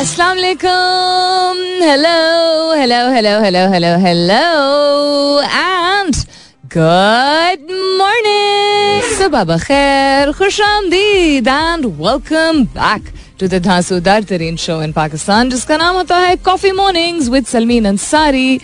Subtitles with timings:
[0.00, 2.14] अस्सलाम वालेकुम hello
[2.78, 4.38] hello hello hello hello hello
[5.42, 6.14] and
[6.76, 14.92] good morning सुबह बखैर खुश आमदीद and welcome back to the धांसूदार तरीन शो इन
[14.98, 18.60] पाकिस्तान जिसका नाम होता है coffee mornings with Salmeen Ansari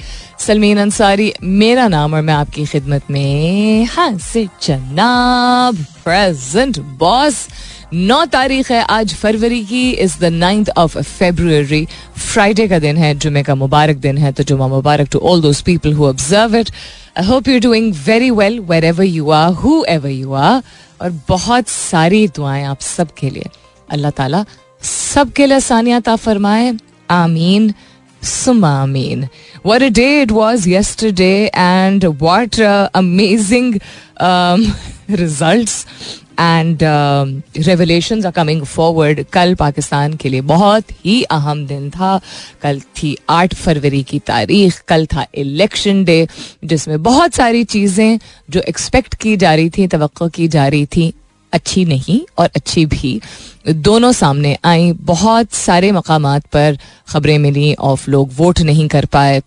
[0.46, 7.46] Salmeen Ansari मेरा नाम और मैं आपकी खिदमत में हाँ से जनाब प्रेजेंट बॉस
[7.94, 13.14] नौ तारीख है आज फरवरी की is the ninth of February Friday का दिन है
[13.14, 16.70] जुमे का मुबारक दिन है तो जुमा मुबारक to all those people who observe it
[17.18, 19.52] I hope you doing very well wherever you are
[19.88, 20.62] whoever you are
[21.02, 23.46] और बहुत सारी दुआएँ आप सबके लिए।
[23.90, 24.44] अल्लाह ताला
[24.82, 26.76] सबके लिए आसानियात फरमाए।
[27.10, 27.74] आमीन।
[28.22, 29.30] Summa Amin.
[29.62, 31.50] What a day it was yesterday,
[32.18, 33.80] what uh, amazing
[34.18, 34.76] um,
[35.08, 35.86] results.
[36.40, 36.78] And
[37.58, 42.20] revelation are coming forward कल पाकिस्तान के लिए। बहुत ही अहम दिन था।
[42.62, 46.26] कल थी आठ फरवरी की तारीख। कल था इलेक्शन डे
[46.64, 48.18] जिसमें बहुत सारी चीज़ें
[48.50, 51.12] जो एक्सपेक्ट की जा रही थी तो की जा रही थी,
[51.52, 53.20] अच्छी नहीं और अच्छी भी,
[53.68, 59.40] दोनों सामने आई। बहुत सारे मकाम पर खबरें मिली ऑफ़ लोग वोट नहीं कर पाए।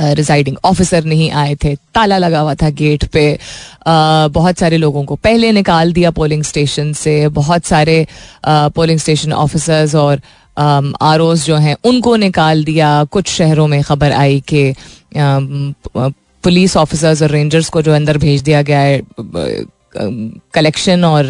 [0.00, 3.38] रिजाइडिंग ऑफिसर नहीं आए थे। ताला लगा हुआ था गेट पे।
[3.86, 8.06] बहुत सारे लोगों को पहले निकाल दिया पोलिंग स्टेशन से। बहुत सारे
[8.46, 10.20] पोलिंग स्टेशन ऑफिसर्स और
[10.56, 14.74] आर जो हैं, उनको निकाल दिया। कुछ शहरों में खबर आई कि
[16.44, 19.00] पुलिस ऑफिसर्स और रेंजर्स को जो अंदर भेज दिया गया है
[19.96, 21.26] कलेक्शन और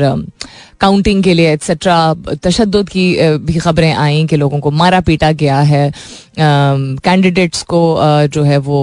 [0.81, 3.05] काउंटिंग के लिए एक्सेट्रा तशद की
[3.39, 5.93] भी खबरें आई कि लोगों को मारा पीटा गया है
[6.39, 7.81] कैंडिडेट्स को
[8.27, 8.81] जो है वो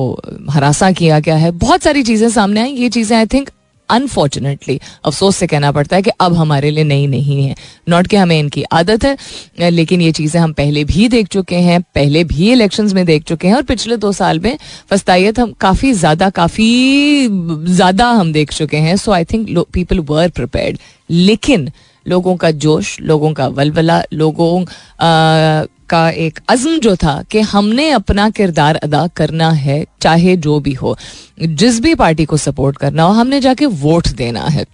[0.50, 3.50] हरासा किया गया है। बहुत सारी चीज़ें सामने आई। ये चीज़ें आई थिंक
[3.90, 7.56] अनफॉर्चुनेटली अफसोस से कहना पड़ता है कि अब हमारे लिए नई नहीं है।
[7.90, 11.82] नॉट कि हमें इनकी आदत है लेकिन ये चीज़ें हम पहले भी देख चुके हैं
[11.96, 14.58] पहले भी इलेक्शंस में देख चुके हैं और पिछले दो साल में
[14.90, 20.30] फस्तायत हम काफ़ी ज़्यादा काफ़ी ज़्यादा हम देख चुके हैं। So I think people were
[20.30, 20.78] prepared
[21.10, 21.70] लेकिन
[22.06, 27.90] लोगों का जोश लोगों का वलवला लोगों आ, का एक अज़म जो था कि हमने
[27.90, 30.98] अपना किरदार अदा करना है, चाहे जो भी हो,
[31.40, 34.66] जिस भी पार्टी को सपोर्ट करना हो, हमने जाके वोट देना है।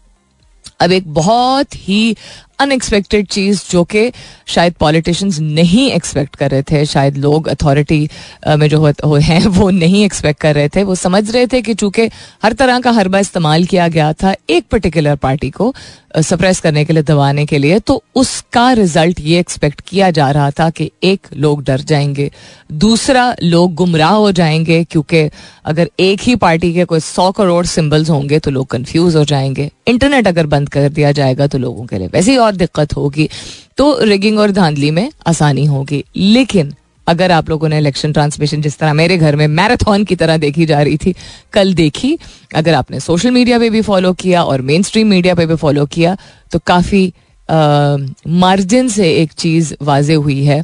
[0.79, 2.15] अब एक बहुत ही
[2.61, 4.11] अनएक्सपेक्टेड चीज़ जो कि
[4.47, 8.07] शायद पॉलिटिशियंस नहीं एक्सपेक्ट कर रहे थे, शायद लोग अथॉरिटी
[8.49, 9.19] में जो हो
[9.51, 12.09] वो नहीं एक्सपेक्ट कर रहे थे। वो समझ रहे थे कि चूँकि
[12.43, 15.73] हर तरह का हरबा इस्तेमाल किया गया था एक पर्टिकुलर पार्टी को
[16.19, 20.49] सप्रेस करने के लिए, दबाने के लिए तो उसका रिज़ल्ट ये एक्सपेक्ट किया जा रहा
[20.51, 22.29] था कि एक लोग डर जाएँगे,
[22.73, 25.29] दूसरा लोग गुमराह हो जाएँगे, क्योंकि
[25.65, 29.69] अगर एक ही पार्टी के कोई सौ करोड़ सिंबल्स होंगे तो लोग कंफ्यूज हो जाएँगे।
[29.87, 33.29] इंटरनेट अगर बंद कर दिया जाएगा तो लोगों के लिए, वैसे ही और दिक्कत होगी।
[33.77, 36.73] तो रिगिंग और धांधली में आसानी होगी। लेकिन
[37.07, 40.65] अगर आप लोगों ने इलेक्शन ट्रांसमिशन जिस तरह मेरे घर में मैराथन की तरह देखी
[40.65, 41.13] जा रही थी,
[41.53, 42.17] कल देखी,
[42.55, 45.85] अगर आपने सोशल मीडिया पे भी फॉलो किया और मेन स्ट्रीम मीडिया पे भी फॉलो
[45.85, 46.15] किया
[46.51, 47.11] तो काफ़ी
[47.49, 50.61] मार्जिन से एक चीज़ वाजे हुई है।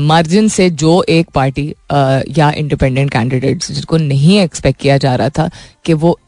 [0.00, 1.68] मार्जिन से जो एक पार्टी
[2.38, 5.48] या इंडिपेंडेंट कैंडिडेट्स जिनको नहीं एक्सपेक्ट किया जा रहा था
[5.84, 6.18] कि वो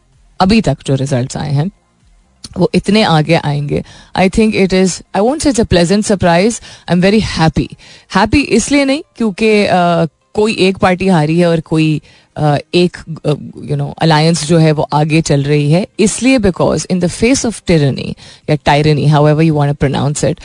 [0.41, 1.71] अभी तक जो रिज़ल्ट आए हैं
[2.59, 3.83] वो इतने आगे आएँगे।
[4.17, 7.69] I think it is I want it's pleasant surprise I am very happy
[8.17, 9.67] happy इसलिए नहीं, क्योंकि
[10.35, 12.01] कोई एक पार्टी हारी है और कोई
[12.37, 12.97] एक
[13.65, 17.45] यू नो अलायंस जो है वो आगे चल रही है। इसलिए because in the face
[17.47, 18.15] of tyranny
[18.51, 20.41] या tyranny however you want pronounce it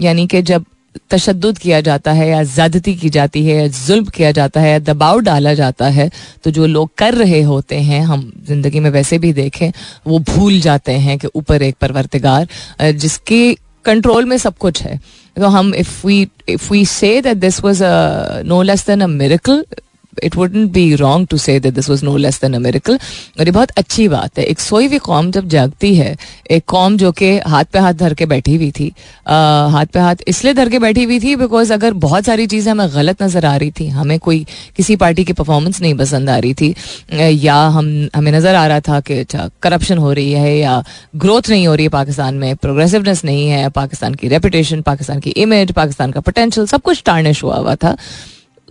[0.00, 0.64] यानी कि जब
[1.10, 4.78] तशद किया जाता है या ज्यादती की जाती है या जुल्म किया जाता है या
[4.80, 6.10] दबाव डाला जाता है
[6.44, 9.70] तो जो लोग कर रहे होते हैं, हम ज़िंदगी में वैसे भी देखें,
[10.06, 14.98] वो भूल जाते हैं कि ऊपर एक परवरतगार जिसके कंट्रोल में सब कुछ है।
[15.36, 17.82] तो हम if we if we say that this was
[18.46, 19.64] no less than a miracle
[20.22, 22.94] it wouldn't be wrong to say this was no less than a miracle
[23.40, 26.16] और ये बहुत अच्छी बात है। एक सोई हुई कौम जब जागती है
[26.50, 28.92] एक कौम जो कि हाथ पे हाथ धर के बैठी हुई थी
[29.26, 29.34] आ,
[29.68, 32.88] हाथ पे हाथ इसलिए धर के बैठी हुई थी बिकॉज़ अगर बहुत सारी चीज़ें हमें
[32.94, 34.44] गलत नज़र आ रही थी हमें कोई
[34.76, 36.74] किसी पार्टी की परफॉर्मेंस नहीं पसंद आ रही थी
[37.44, 40.82] या हम हमें नज़र आ रहा था कि अच्छा करप्शन हो रही है या
[41.16, 45.30] ग्रोथ नहीं हो रही है पाकिस्तान में प्रोग्रेसिवनेस नहीं है पाकिस्तान की रेपुटेशन पाकिस्तान की
[45.42, 47.96] इमेज पाकिस्तान का पोटेंशियल सब कुछ टार्निश हुआ हुआ था।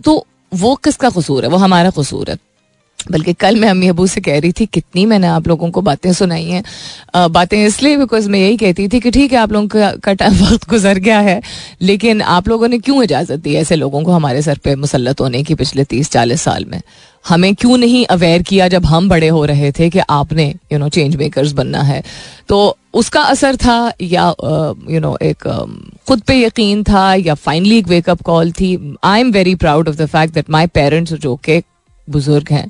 [0.04, 1.50] तो वो किसका कसूर है?
[1.50, 2.36] वो हमारा कसूर है।
[3.10, 6.12] बल्कि कल मैं अम्मी अबू से कह रही थी कितनी मैंने आप लोगों को बातें
[6.12, 10.12] सुनाई हैं। बातें इसलिए बिकॉज़ मैं यही कहती थी कि ठीक है आप लोगों का,
[10.12, 11.40] टाइम वक्त गुजर गया है
[11.82, 15.42] लेकिन आप लोगों ने क्यों इजाज़त दी ऐसे लोगों को हमारे सर पे मुसलत होने
[15.42, 16.80] की पिछले तीस चालीस साल में?
[17.24, 20.88] हमें क्यों नहीं अवेयर किया जब हम बड़े हो रहे थे कि आपने यू नो
[20.88, 22.02] चेंज मेकर्स बनना है?
[22.48, 24.28] तो उसका असर था या
[24.90, 25.48] यू नो एक
[26.08, 28.76] खुद पे यकीन था या फाइनली एक वेकअप कॉल थी?
[29.04, 31.62] I am very proud of the fact that my parents जो के
[32.08, 32.68] बुज़ुर्ग हैं,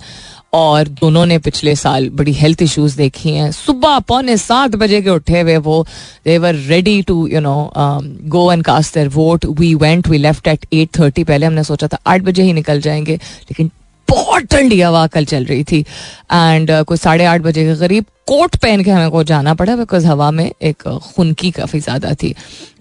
[0.54, 5.10] और दोनों ने पिछले साल बड़ी हेल्थ इश्यूज़ देखी हैं। सुबह पौने सात बजे के
[5.10, 5.82] उठे हुए वो
[6.24, 10.48] they were ready to you know go and cast their vote we went we left
[10.48, 13.70] at eight thirty पहले हमने सोचा था आठ बजे ही निकल जाएँगे, लेकिन
[14.08, 18.04] बहुत ठंडी हवा कल चल रही थी। एंड uh, कुछ साढ़े आठ बजे के करीब
[18.26, 20.82] कोट पहन के हमें को जाना पड़ा बिकॉज़ हवा में एक
[21.16, 22.34] खुनकी काफ़ी ज़्यादा थी।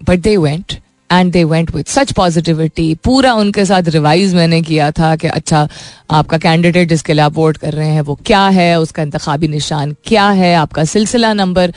[0.08, 0.72] But they went
[1.10, 5.68] and they went with such positivity पूरा उनके साथ रिवाइज मैंने किया था कि अच्छा
[6.10, 8.78] आपका कैंडिडेट जिसके लिए आप वोट कर रहे हैं वो क्या है?
[8.80, 10.54] उसका इंतबी निशान क्या है?
[10.54, 11.72] आपका सिलसिला नंबर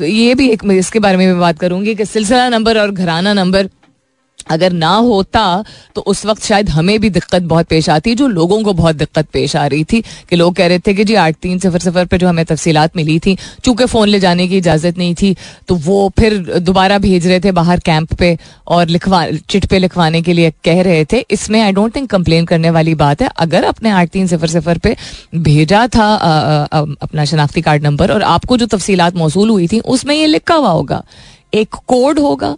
[0.00, 3.68] ये भी एक इसके बारे में भी बात करूँगी कि सिलसिला नंबर और घराना नंबर
[4.46, 5.42] अगर ना होता
[5.96, 9.26] तो उस वक्त शायद हमें भी दिक्कत बहुत पेश आती, जो लोगों को बहुत दिक्कत
[9.32, 10.00] पेश आ रही थी,
[10.30, 12.96] कि लोग कह रहे थे कि जी आठ तीन सफ़र सफ़र पर जो हमें तफसीलात
[12.96, 15.34] मिली थी, चूँकि फ़ोन ले जाने की इजाज़त नहीं थी
[15.68, 18.36] तो वो फिर दोबारा भेज रहे थे बाहर कैंप पे
[18.68, 22.46] और लिखवा, चिट पे लिखवाने के लिए कह रहे थे। इसमें आई डोंट थिंक कंप्लेन
[22.46, 24.96] करने वाली बात है। अगर आपने आठ तीन सफ़र सफ़र पर
[25.36, 26.12] भेजा था
[26.74, 30.70] अपना शनाख्ती कार्ड नंबर और आपको जो तफसीलात मौसू हुई थी, उसमें ये लिखा हुआ
[30.70, 31.02] होगा,
[31.52, 32.56] एक कोड होगा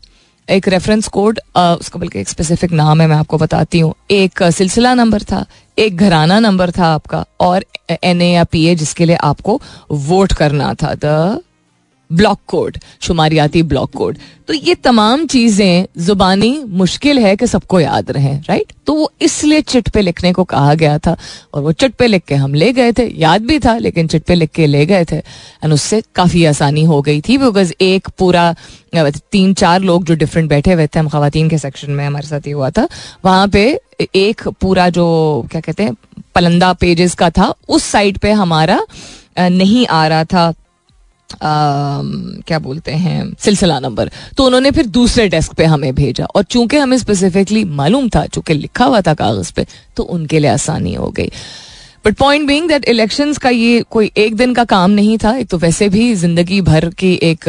[0.49, 4.94] एक रेफरेंस कोड उसका बल्कि एक स्पेसिफिक नाम है, मैं आपको बताती हूँ। एक सिलसिला
[4.94, 5.44] नंबर था,
[5.79, 9.61] एक घराना नंबर था आपका, और एन ए या पी ए जिसके लिए आपको
[9.91, 11.41] वोट करना था। द
[12.11, 14.19] ब्लॉक कोड, शुमारियाती ब्लॉक कोड।
[14.49, 19.61] तो ये तमाम चीज़ें जुबानी मुश्किल है कि सबको याद रहे राइट तो वो इसलिए
[19.62, 21.17] चिट पे लिखने को कहा गया था
[21.55, 24.25] और वो चिट पे लिख के हम ले गए थे। याद भी था, लेकिन चिट
[24.25, 28.09] पे लिख के ले गए थे। एंड उससे काफ़ी आसानी हो गई थी बिकॉज़ एक
[28.19, 28.55] पूरा
[28.95, 32.47] तीन चार लोग जो डिफरेंट बैठे हुए थे, हम खातन के सेक्शन में हमारे साथ
[32.47, 32.87] ये हुआ था,
[33.25, 33.81] वहाँ पे
[34.15, 35.95] एक पूरा जो, क्या कहते हैं,
[36.35, 38.81] पलंदा पेजेस का था, उस साइड पे हमारा
[39.39, 40.53] नहीं आ रहा था।
[41.43, 46.77] क्या बोलते हैं, सिलसिला नंबर। तो उन्होंने फिर दूसरे डेस्क पे हमें भेजा और चूँकि
[46.77, 49.67] हमें स्पेसिफिकली मालूम था, चूँकि लिखा हुआ था कागज़ पे
[49.97, 51.31] तो उनके लिए आसानी हो गई।
[52.05, 55.49] But point being that elections का ये कोई एक दिन का काम नहीं था एक
[55.49, 57.45] तो वैसे भी ज़िंदगी भर की एक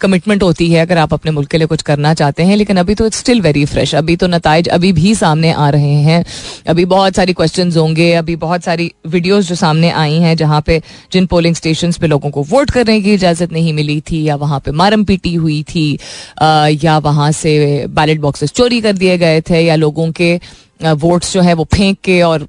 [0.00, 2.94] कमिटमेंट होती है अगर आप अपने मुल्क के लिए कुछ करना चाहते हैं, लेकिन अभी
[2.94, 6.24] तो इट्स स्टिल वेरी फ्रेश अभी तो नतज अभी भी सामने आ रहे हैं।
[6.68, 10.80] अभी बहुत सारी क्वेश्चन होंगे, अभी बहुत सारी वीडियोज़ जो सामने आई हैं जहाँ पे
[11.12, 14.60] जिन पोलिंग स्टेशन पे लोगों को वोट करने की इजाज़त नहीं मिली थी, या वहाँ
[14.60, 15.92] पे मारम पीटी हुई थी
[16.84, 20.34] या वहाँ से बैलेट बॉक्सेस चोरी कर दिए गए थे, या लोगों के
[20.84, 22.48] वोट्स जो है वो फेंक के और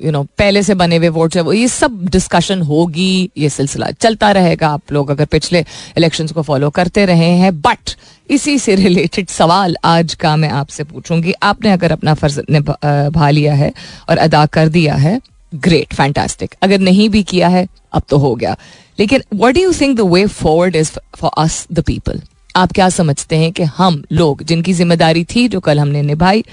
[0.00, 3.90] यू नो पहले से बने हुए वोट है वो, ये सब डिस्कशन होगी, ये सिलसिला
[3.92, 5.64] चलता रहेगा। आप लोग अगर पिछले
[5.96, 7.94] इलेक्शंस को फॉलो करते रहे हैं बट
[8.30, 13.54] इसी से रिलेटेड सवाल आज का मैं आपसे पूछूँगी। आपने अगर अपना फ़र्ज़ निभा लिया
[13.54, 13.72] है
[14.08, 15.20] और अदा कर दिया है
[15.52, 18.56] ग्रेट फैंटास्टिक अगर नहीं भी किया है, अब तो हो गया।
[18.98, 22.20] लेकिन what do you think the way forward is for us the people
[22.56, 26.44] आप क्या समझते हैं कि हम लोग, जिनकी ज़िम्मेदारी थी, जो कल हमने निभाई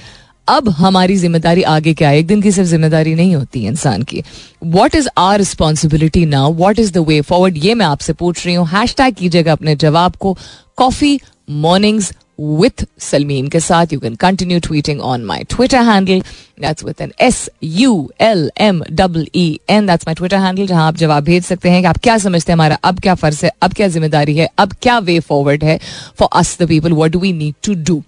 [0.48, 2.18] अब हमारी ज़िम्मेदारी आगे क्या है?
[2.20, 4.24] एक दिन की सिर्फ़ ज़िम्मेदारी नहीं होती इंसान की।
[4.64, 8.56] What is our responsibility now what is the way forward ये मैं आपसे पूछ रही
[8.56, 10.38] हूँ। हैश टैग कीजिएगा अपने जवाब को।
[10.78, 11.20] कॉफ़ी
[11.50, 16.22] मॉर्निंग्स विथ सलमीन के साथ। You can continue tweeting on my Twitter handle
[16.62, 19.90] that's with N S U L M double E N.
[19.90, 22.58] That's my Twitter handle, जहाँ आप जवाब भेज सकते हैं कि आप क्या समझते हैं
[22.58, 25.80] हमारा अब क्या फ़र्ज़ है, अब क्या ज़िम्मेदारी है, अब क्या वे फॉरवर्ड है।
[26.20, 28.02] For us the people what do we need to do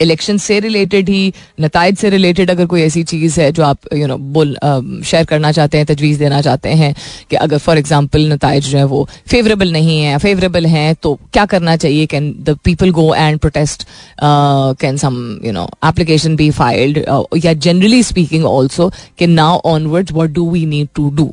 [0.00, 4.06] election से रिलेटेड ही नतज से रिलेटेड अगर कोई ऐसी चीज़ है जो आप यू
[4.06, 4.56] नो बोल
[5.04, 6.94] शेयर करना चाहते हैं, तजवीज़ देना चाहते हैं,
[7.30, 11.44] कि अगर फॉर एग्ज़ाम्पल नतज जो है वो फेवरेबल नहीं है फेवरेबल हैं तो क्या
[11.46, 12.06] करना चाहिए?
[12.06, 13.86] Can the people go and protest
[14.80, 16.98] can some you know application be filed
[17.44, 21.30] या जनरली स्पीकिंग ऑल्सो कि now onwards what do we need to do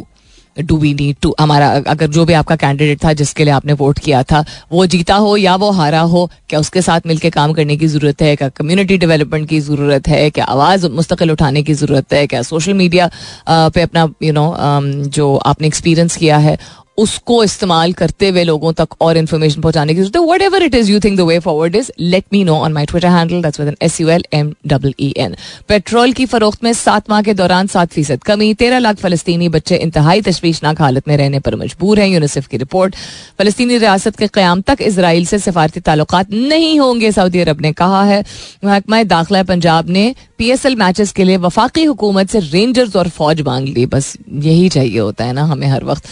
[0.57, 4.00] do we need to हमारा अगर जो भी आपका कैंडिडेट था जिसके लिए आपने वोट
[4.00, 7.77] किया था वो जीता हो या वो हारा हो क्या उसके साथ मिलकर काम करने
[7.77, 8.36] की ज़रूरत है?
[8.36, 10.29] क्या कम्युनिटी डेवलपमेंट की ज़रूरत है?
[10.29, 12.25] क्या आवाज़ मुस्तकिल उठाने की ज़रूरत है?
[12.27, 13.10] क्या सोशल मीडिया
[13.50, 16.57] पे अपना यू you नो know, जो आपने एक्सपीरियंस किया है
[16.97, 20.91] उसको इस्तेमाल करते हुए लोगों तक और इन्फॉर्मेशन पहुँचाने की ज़रूरत है। Whatever it is
[20.91, 23.69] you think the way forward is let me know on my Twitter handle that's with
[23.69, 25.35] N S U L M double E N
[25.69, 29.75] petrol की फरोख्त में सात माह के दौरान सात फ़ीसद कमी, तेरह लाख फलस्तीनी बच्चे
[29.77, 32.95] इंतहाई तशवीशनाक हालत में रहने पर मजबूर हैं यूनिसेफ की रिपोर्ट
[33.39, 38.03] फलस्तीनी रियासत के क्याम तक इसराइल से सिफारती ताल्लुक नहीं होंगे, सऊदी अरब ने कहा
[38.03, 38.23] है।
[38.65, 43.09] महकमा दाखिला पंजाब ने पी एस एल मैचेस के लिए वफाकी हुकूमत से रेंजर्स और
[43.09, 46.09] फौज मांग ली। बस यही चाहिए होता है ना हमें हर वक्त।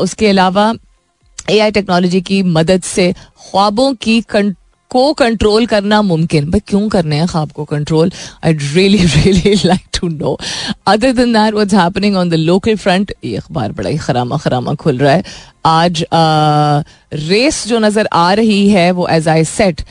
[0.00, 0.72] उसके अलावा
[1.50, 4.20] ए आई टेक्नोलॉजी की मदद से ख्वाबों की
[4.90, 8.10] को कंट्रोल करना मुमकिन। भाई क्यों करने हैं ख्वाब को control
[8.44, 10.38] I really really like to know
[10.86, 14.74] other than that what's happening on the local front ये अखबार बड़ा ही खरामा खरामा
[14.74, 15.24] खुल रहा है।
[15.66, 19.82] आज आ, रेस जो नज़र आ रही है वो एज आई सेट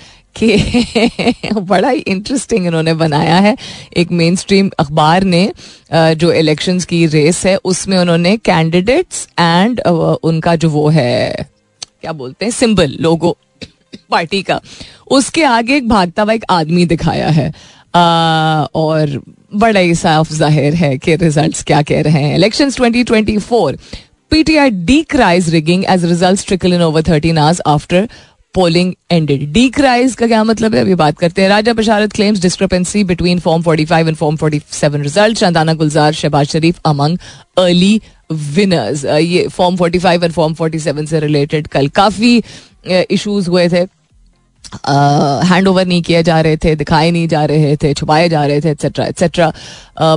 [0.41, 3.55] कि बड़ा ही इंटरेस्टिंग इन्होंने बनाया है।
[3.98, 5.51] एक मेन स्ट्रीम अखबार ने
[5.93, 11.48] जो इलेक्शंस की रेस है उसमें उन्होंने कैंडिडेट्स एंड उनका जो वो है
[12.01, 13.38] क्या बोलते हैं सिंबल लोगो
[14.12, 14.60] पार्टी का
[15.12, 17.51] उसके आगे एक भागता हुआ एक आदमी दिखाया है।
[17.96, 19.22] आ, और
[19.55, 23.77] बड़ा ही साफ़ ज़ाहिर है कि रिजल्ट्स क्या कह रहे हैं। Elections 2024
[24.31, 24.69] PTI
[25.03, 28.08] decries rigging as results trickle in over 13 hours after
[28.55, 30.81] polling ended decries का क्या मतलब है?
[30.81, 35.37] अभी बात करते हैं। Raja Basharat claims discrepancy between form 45 and form 47 result
[35.37, 37.17] Chandana Gulzar, Shahbaz Sharif among
[37.57, 38.01] early
[38.31, 42.41] winners ये फॉर्म 45 एंड फॉर्म 47 से रिलेटेड कल काफ़ी
[42.87, 43.85] इश्यूज़ हुए थे।
[44.75, 48.61] हैंड ओवर नहीं किए जा रहे थे, दिखाए नहीं जा रहे थे, छुपाए जा रहे
[48.61, 49.51] थे एक्सेट्रा एक्सेट्रा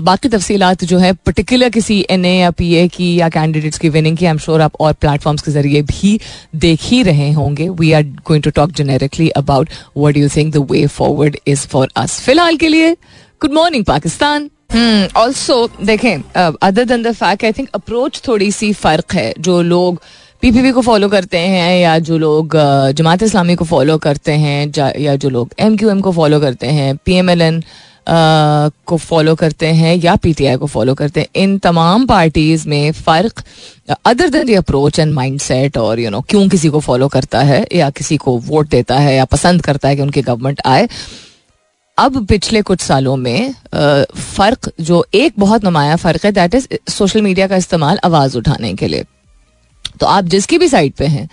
[0.01, 3.89] बाकी तफसीलात जो है पर्टिकुलर किसी एन ए या पी ए की या कैंडिडेट्स की
[3.89, 6.19] विनिंग की आई एम श्योर आप और प्लेटफॉर्म्स के ज़रिए भी
[6.57, 7.69] देख ही रहे होंगे.
[7.71, 11.89] We are going to talk generically about what you think the way forward is for
[11.97, 12.93] us फ़िलहाल के लिए
[13.43, 14.51] गुड मॉर्निंग पाकिस्तान
[15.17, 20.01] ऑल्सो देखें other than the fact I think approach थोड़ी सी फ़र्क है, जो लोग
[20.43, 22.57] पीपीपी को फॉलो करते हैं या जो लोग
[22.97, 26.67] जमात इस्लामी को फॉलो करते हैं या जो लोग एम क्यू एम को फॉलो करते
[26.69, 27.63] हैं पी एम एल एन
[28.09, 33.43] को फॉलो करते हैं या पीटीआई को फॉलो करते हैं, इन तमाम पार्टीज़ में फ़र्क
[34.07, 37.65] other than the approach and mindset और यू नो क्यों किसी को फॉलो करता है
[37.75, 40.89] या किसी को वोट देता है या पसंद करता है कि उनकी गवर्नमेंट आए,
[41.99, 47.23] अब पिछले कुछ सालों में फ़र्क, जो एक बहुत नुमाया फ़र्क है दैट इज़ सोशल
[47.23, 49.05] मीडिया का इस्तेमाल आवाज़ उठाने के लिए।
[50.03, 51.29] तो आप जिसकी भी साइड पे हैं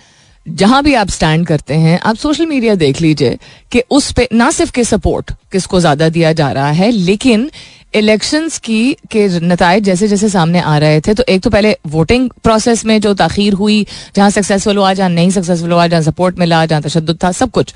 [0.46, 3.38] जहाँ भी आप स्टैंड करते हैं आप सोशल मीडिया देख लीजिए
[3.72, 7.50] कि उस पे ना सिर्फ़ के सपोर्ट किसको ज़्यादा दिया जा रहा है लेकिन
[7.94, 12.30] इलेक्शंस की के नतज जैसे जैसे सामने आ रहे थे तो एक तो पहले वोटिंग
[12.44, 13.86] प्रोसेस में जो ताखीर हुई
[14.16, 17.74] जहाँ सक्सेसफुल हुआ जहाँ नहीं सक्सेसफुल हुआ जहाँ सपोर्ट मिला जहाँ तशद था सब कुछ।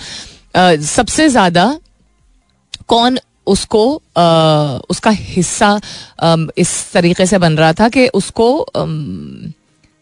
[0.56, 1.66] आ, सबसे ज़्यादा
[2.88, 3.84] कौन उसको
[4.16, 5.80] आ, उसका हिस्सा
[6.20, 8.48] आ, इस तरीके से बन रहा था कि उसको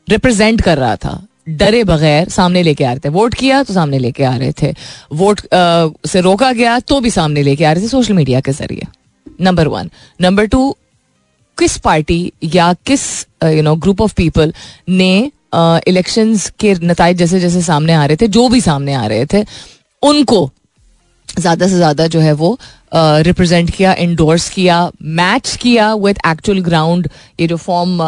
[0.08, 3.98] रिप्रेजेंट कर रहा था। डरे बगैर सामने लेके आ रहे थे। वोट किया तो सामने
[3.98, 4.72] लेके आ रहे थे।
[5.12, 8.52] वोट आ, से रोका गया तो भी सामने लेके आ रहे थे सोशल मीडिया के
[8.52, 8.86] ज़रिए।
[9.40, 9.90] नंबर वन
[10.20, 10.70] नंबर टू
[11.58, 13.02] किस पार्टी या किस
[13.44, 14.52] you know group of people
[14.88, 19.06] ने इलेक्शंस uh, के नतज जैसे जैसे सामने आ रहे थे जो भी सामने आ
[19.06, 19.44] रहे थे
[20.02, 20.50] उनको
[21.28, 22.56] ज़्यादा से ज़्यादा जो है वो
[22.94, 24.78] रिप्रेजेंट किया इंडोर्स किया
[25.18, 27.08] मैच किया विद एक्चुअल ग्राउंड
[27.40, 27.98] ये जो फॉर्म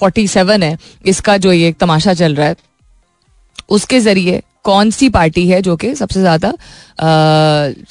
[0.00, 0.76] फोर्टी सेवन है,
[1.06, 2.56] इसका जो ये तमाशा चल रहा है,
[3.68, 6.52] उसके ज़रिए कौन सी पार्टी है जो कि सबसे ज़्यादा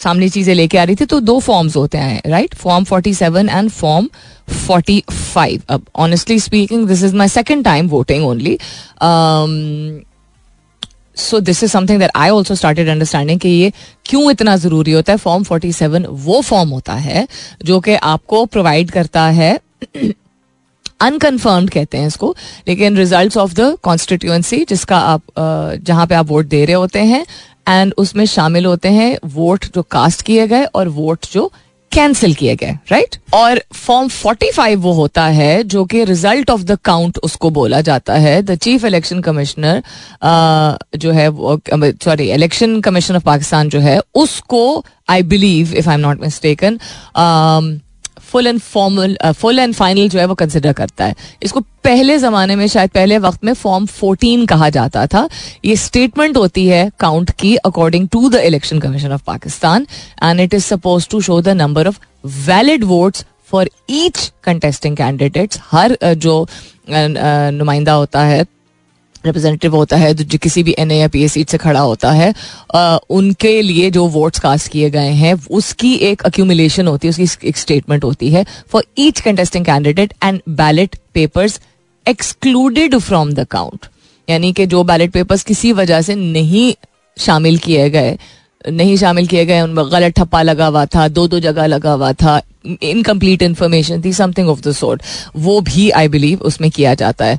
[0.04, 3.50] सामने चीज़ें लेके आ रही थी तो दो फॉर्म्स होते हैं right form forty seven
[3.50, 4.10] and form
[4.50, 8.58] forty five अब honestly speaking this is my second time voting only
[11.18, 13.72] so this is something that I also started understanding कि ये
[14.06, 15.18] क्यों इतना ज़रूरी होता है?
[15.18, 17.28] फॉर्म फोर्टी सेवन वो फॉर्म होता है
[17.66, 19.58] जो कि आपको प्रोवाइड करता है
[21.02, 22.36] अनकन्फर्म्ड कहते हैं इसको,
[22.68, 25.22] लेकिन रिज़ल्ट ऑफ़ द कॉन्स्टिट्यूंसी जिसका आप
[25.86, 27.26] जहाँ पे आप वोट दे रहे होते हैं
[27.70, 31.52] एंड उसमें शामिल होते हैं वोट जो कास्ट किए गए और वोट जो
[31.92, 36.78] कैंसिल किए गए राइट और फॉर्म 45 वो होता है जो कि रिज़ल्ट ऑफ़ द
[36.86, 38.42] काउंट उसको बोला जाता है.
[38.42, 39.82] द चीफ इलेक्शन कमिश्नर
[40.98, 41.30] जो है
[42.04, 46.80] sorry election commission of Pakistan जो है, उसको I believe if I am not mistaken
[48.32, 52.56] full and formal full and final जो है वो कंसिडर करता है। इसको पहले जमाने
[52.56, 55.28] में शायद पहले वक्त में फॉर्म 14 कहा जाता था।
[55.66, 59.88] ये स्टेटमेंट होती है काउंट की according to the election commission of Pakistan
[60.24, 62.00] and it is suppose to show the number of
[62.48, 68.46] valid votes for each contesting candidates her uh, जो uh, uh, नुमाइंदा होता है
[69.26, 72.12] रिप्रेजेंटेटिव होता है जो किसी भी एन ए या पी एस सीट से खड़ा होता
[72.12, 72.34] है
[72.76, 77.48] आ, उनके लिए जो वोट्स कास्ट किए गए हैं उसकी एक अक्यूमुलेशन होती है उसकी
[77.48, 81.60] एक स्टेटमेंट होती है for each contesting candidate and ballot papers
[82.06, 83.86] excluded from the count
[84.28, 86.74] यानी कि जो बैलेट पेपर्स किसी वजह से नहीं
[87.18, 88.18] शामिल किए गए
[88.68, 92.12] नहीं शामिल किए गए उनमें गलत ठप्पा लगा हुआ था दो दो जगह लगा हुआ
[92.14, 95.04] था इनकम्प्लीट इन्फॉर्मेशन थी समथिंग ऑफ़ द सोर्ट
[95.36, 97.38] वो भी आई बिलीव उसमें किया जाता है।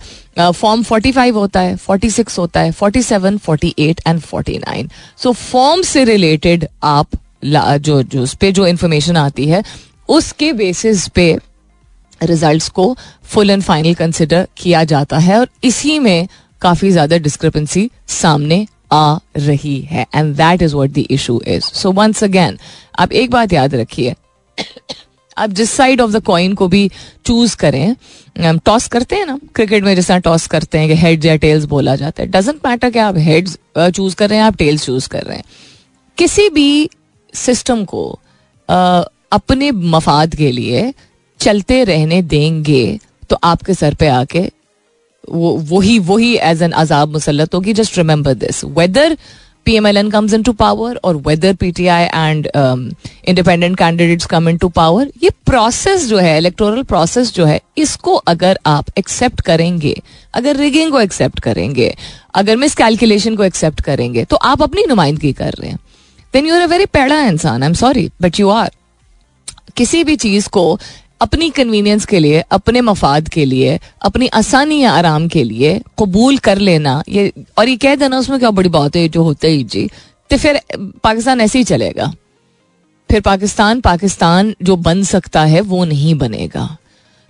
[0.52, 4.58] फॉर्म फोर्टी फाइव होता है फोर्टी सिक्स होता है forty seven forty eight and forty
[4.58, 7.06] nine so form से रिलेटेड आप
[7.44, 9.62] जो जो, उस पर जो इन्फॉर्मेशन आती है,
[10.08, 11.38] उसके बेसिस पे
[12.22, 16.28] रिजल्ट्स को फुल एंड फाइनल कंसिडर किया जाता है और इसी में
[16.62, 21.92] काफ़ी ज़्यादा डिस्क्रिपेंसी सामने आ रही है and that is what the issue is so
[21.92, 22.58] once again
[22.98, 24.14] आप एक बात याद रखिए
[25.38, 26.90] आप जिस साइड ऑफ़ द कॉइन को भी
[27.26, 27.96] चूज़ करें
[28.58, 31.96] टॉस करते हैं ना क्रिकेट में जैसा टॉस करते हैं कि हेड्स या टेल्स बोला
[31.96, 35.22] जाता है डजेंट मैटर कि आप हेड्स चूज़ कर रहे हैं आप टेल्स चूज़ कर
[35.22, 35.44] रहे हैं।
[36.18, 36.90] किसी भी
[37.34, 38.18] सिस्टम को
[38.68, 40.94] uh, अपने मफाद के लिए
[41.38, 42.98] चलते रहने देंगे
[43.30, 44.50] तो आपके सर पे आके
[45.30, 49.18] वो वही वही एज एन अजाब मुसलत होगी just remember this whether
[49.66, 52.96] PMLN comes into power or whether PTI and um,
[53.28, 58.58] independent candidates come into power ये प्रोसेस जो है इलेक्टोरल प्रोसेस जो है इसको अगर
[58.66, 60.02] आप एक्सेप्ट करेंगे
[60.34, 61.96] अगर रिगिंग को एक्सेप्ट करेंगे
[62.34, 65.78] अगर मिस कैलकुलेशन को एक्सेप्ट करेंगे तो आप अपनी नुमाइंदगी कर रहे हैं।
[66.32, 68.70] Then you are a very पैड़ा इंसान I am sorry but you are
[69.76, 70.78] किसी भी चीज़ को
[71.20, 76.38] अपनी कन्वीनियंस के लिए, अपने मफाद के लिए, अपनी आसानी या आराम के लिए कबूल
[76.38, 79.64] कर लेना, ये, और ये कह देना उसमें क्या बड़ी बात है जो होते ही
[79.64, 79.90] जी।
[80.30, 82.12] तो फिर, पाकिस्तान ऐसे ही चलेगा।
[83.10, 86.76] फिर पाकिस्तान पाकिस्तान जो बन सकता है, वो नहीं बनेगा।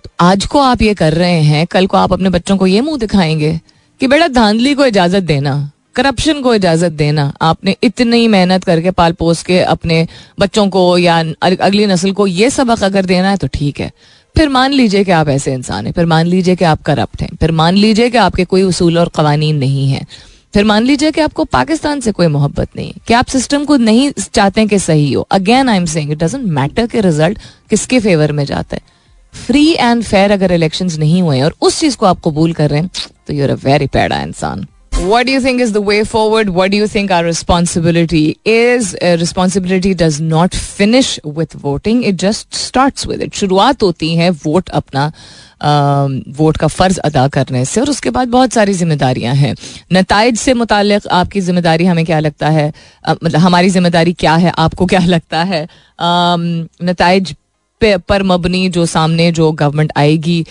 [0.03, 2.81] तो आज को आप ये कर रहे हैं, कल को आप अपने बच्चों को ये
[2.81, 3.61] मुँह दिखाएँगे
[3.99, 9.11] कि बेटा धांधली को इजाज़त देना। करप्शन को इजाज़त देना। आपने इतनी मेहनत करके पाल
[9.13, 10.07] पोस के अपने
[10.39, 13.91] बच्चों को या अगली नस्ल को ये सबक अगर देना है तो ठीक है।
[14.35, 17.29] फिर मान लीजिए कि आप ऐसे इंसान हैं, फिर मान लीजिए कि आप करप्ट हैं,
[17.35, 20.05] फिर मान लीजिए कि आपके कोई उसूल और कवानीन नहीं है,
[20.53, 23.77] फिर मान लीजिए कि आपको पाकिस्तान से कोई मोहब्बत नहीं है, कि आप सिस्टम को
[23.79, 27.99] नहीं चाहते कि सही हो। Again I am saying it doesn't matter के रिज़ल्ट किसके
[27.99, 28.81] फेवर में जाता है।
[29.33, 32.79] फ्री एंड फेयर अगर इलेक्शंस नहीं हुए और उस चीज़ को आप कबूल कर रहे
[32.79, 32.89] हैं
[33.27, 34.65] तो यूर अ वेरी पैडा इंसान।
[35.01, 36.49] What do you think is the way forward?
[36.49, 38.95] What do you think our responsibility is?
[39.01, 42.03] Uh, responsibility does not finish with voting.
[42.03, 43.33] It just starts with it.
[43.35, 45.11] शुरुआत होती है वोट अपना
[46.37, 49.55] vote का फ़र्ज़ अदा करने से और उसके बाद बहुत सारी जिम्मेदारियाँ हैं
[49.93, 52.71] नतज से मुतल आपकी ज़िम्मेदारी हमें क्या लगता है
[53.09, 55.67] मतलब हमारी ज़िम्मेदारी क्या है आपको क्या लगता है
[55.99, 57.35] नतज
[57.81, 60.45] पर मबनी जो सामने जो गवर्नमेंट आएगी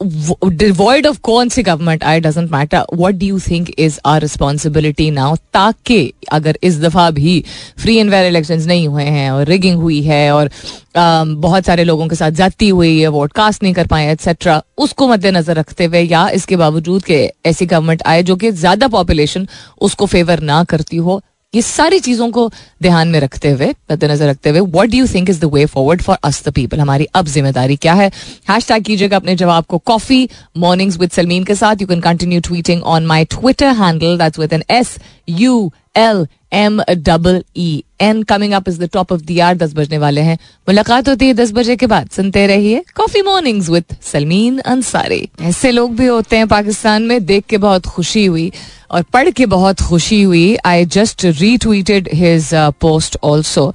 [0.00, 5.10] डिवॉइड ऑफ़ कौन सी government I doesn't matter what do you think is our responsibility
[5.10, 7.42] now ताकि अगर इस दफ़ा भी
[7.78, 11.84] फ्री एंड वेयर इलेक्शन नहीं हुए हैं और रिगिंग हुई है और um, बहुत सारे
[11.84, 15.84] लोगों के साथ जाती हुई है वोट कास्ट नहीं कर पाए एक्सेट्रा उसको मद्देनजर रखते
[15.84, 19.46] हुए या इसके बावजूद के ऐसी गवर्नमेंट आए जो कि ज़्यादा पॉपुलेशन
[19.80, 21.20] उसको फेवर ना करती हो
[21.54, 22.50] ये सारी चीज़ों को
[22.82, 26.16] ध्यान में रखते हुए, मद्देनजर रखते हुए what do think is the way forward for
[26.24, 28.10] us the people हमारी अब ज़िम्मेदारी क्या है?
[28.50, 31.76] हैश टैग कीजिएगा अपने जवाब को कॉफ़ी मॉर्निंग्स विद सलमीन के साथ.
[31.80, 34.96] You can continue tweeting on my Twitter handle that's with N S
[35.28, 39.72] U L M double E N coming up is the top of the hour दस
[39.74, 40.36] बजने वाले हैं.
[40.68, 42.08] मुलाकात होती है दस बजे के बाद.
[42.10, 47.44] सुनते रहिए coffee mornings with Salmeen Ansari ऐसे लोग भी होते हैं पाकिस्तान में, देख
[47.48, 48.50] के बहुत खुशी हुई
[48.90, 50.56] और पढ़ के बहुत खुशी हुई.
[50.56, 53.72] I just retweeted his post also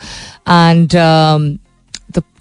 [0.50, 0.98] and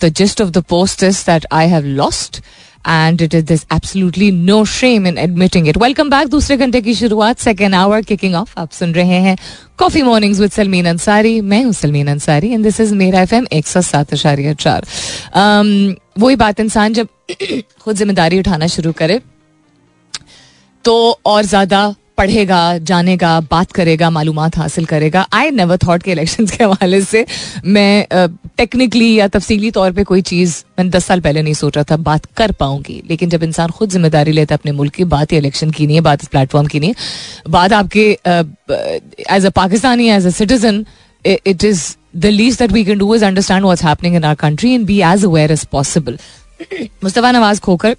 [0.01, 2.41] the gist of the post is that I have lost
[2.89, 6.95] and it is this absolutely no shame in admitting it welcome back दूसरे घंटे की
[6.95, 9.37] शुरुआत सेकेंड आवर किकिंग ऑफ़ आप सुन रहे हैं
[9.79, 13.47] coffee mornings with Salmeen Ansari मैं हूँ Salmeen Ansari and this is मेरा एफ़ एम
[13.53, 14.87] एक सौ सात अशारिया चार
[16.19, 17.09] वही बात इंसान जब
[17.81, 19.21] खुद ज़िम्मेदारी उठाना शुरू करे
[20.85, 20.95] तो
[21.27, 26.63] और ज़्यादा पढ़ेगा, जानेगा, बात करेगा मालूम हासिल करेगा। आई नेवर थाट के इलेक्शन के
[26.65, 27.25] हवाले से
[27.67, 31.97] मैं टेक्निकली या तफसीली तौर पे कोई चीज़ मैंने दस साल पहले नहीं सोचा था,
[31.99, 35.71] बात कर पाऊँगी। लेकिन जब इंसान खुद ज़िम्मेदारी लेता है अपने मुल्क की, बात इलेक्शन
[35.71, 38.07] की नहीं है, बात इस प्लेटफॉर्म की नहीं है, बात आपके
[39.31, 40.85] as a Pakistani as a citizen
[41.25, 41.85] it is
[42.17, 45.01] the least that we can do is understand what's happening in our country and be
[45.03, 46.19] as aware as possible
[47.05, 47.97] Mustafa Nawaz Khokhar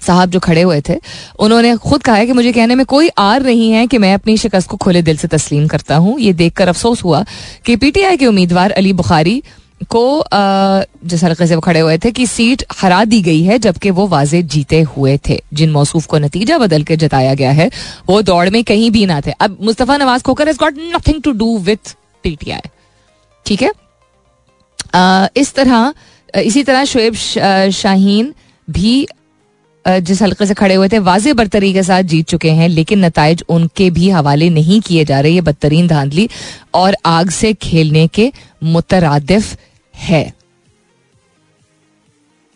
[0.00, 0.98] sahab जो खड़े हुए थे,
[1.38, 4.36] उन्होंने खुद कहा है कि मुझे कहने में कोई आर नहीं है कि मैं अपनी
[4.36, 7.24] शिकस्त को खुले दिल से तस्लीम करता हूँ। ये देखकर अफसोस हुआ
[7.66, 9.42] कि पीटीआई के उम्मीदवार अली बुखारी
[9.90, 10.24] को
[11.04, 14.06] जिस हल्के से वो खड़े हुए थे कि सीट हरा दी गई है, जबकि वो
[14.08, 17.70] वाजे जीते हुए थे। जिन मौसूफ को नतीजा बदल के जताया गया है,
[18.08, 21.32] वो दौड़ में कहीं भी ना थे। अब Mustafa Nawaz Khokhar is got nothing to
[21.32, 22.68] do with PTI
[23.46, 23.70] ठीक है?
[25.36, 25.92] इस तरह,
[26.34, 27.14] इसी तरह शुएब
[27.72, 28.32] शाहीन
[28.68, 29.06] भी
[29.84, 33.42] जिस हल्के से खड़े हुए थे, वाजे बरतरी के साथ जीत चुके हैं, लेकिन नतज
[33.48, 36.28] उनके भी हवाले नहीं किए जा रहे। ये बदतरीन धांधली
[36.74, 38.30] और आग से खेलने के
[38.64, 39.56] मुतरदफ
[39.94, 40.32] है।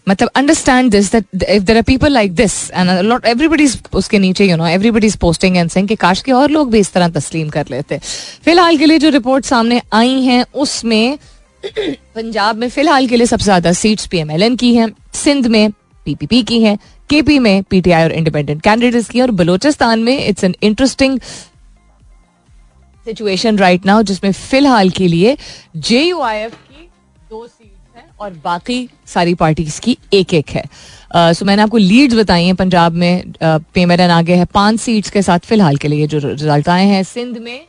[0.06, 4.44] मतलब understand this that if there are people like this and lot everybody उसके नीचे
[4.44, 7.08] you know everybody is posting and saying कि काश के और लोग भी इस तरह
[7.10, 7.98] तस्लीम कर लेते।
[8.44, 11.18] फ़िलहाल के लिए जो रिपोर्ट सामने आई हैं, उसमें
[11.64, 15.70] पंजाब में फ़िलहाल के लिए सबसे ज़्यादा सीट्स पीएमएलएन की हैं, सिंध में
[16.06, 16.78] पीपीपी की हैं।
[17.10, 21.18] केपी में पीटीआई और इंडिपेंडेंट कैंडिडेट्स की और बलोचिस्तान में it's an interesting
[23.06, 25.36] situation right now जिसमें फ़िलहाल के लिए
[25.78, 26.88] जे यू आई एफ़ की
[27.30, 31.62] दो सीट्स हैं और बाकी सारी पार्टीज़ की एक एक है। सो uh, so मैंने
[31.62, 35.88] आपको लीड्स बताई हैं पंजाब में पेमेरन आगे है पाँच सीट्स के साथ फ़िलहाल के
[35.88, 37.60] लिए जो रिज़ल्ट आए हैं। सिंध में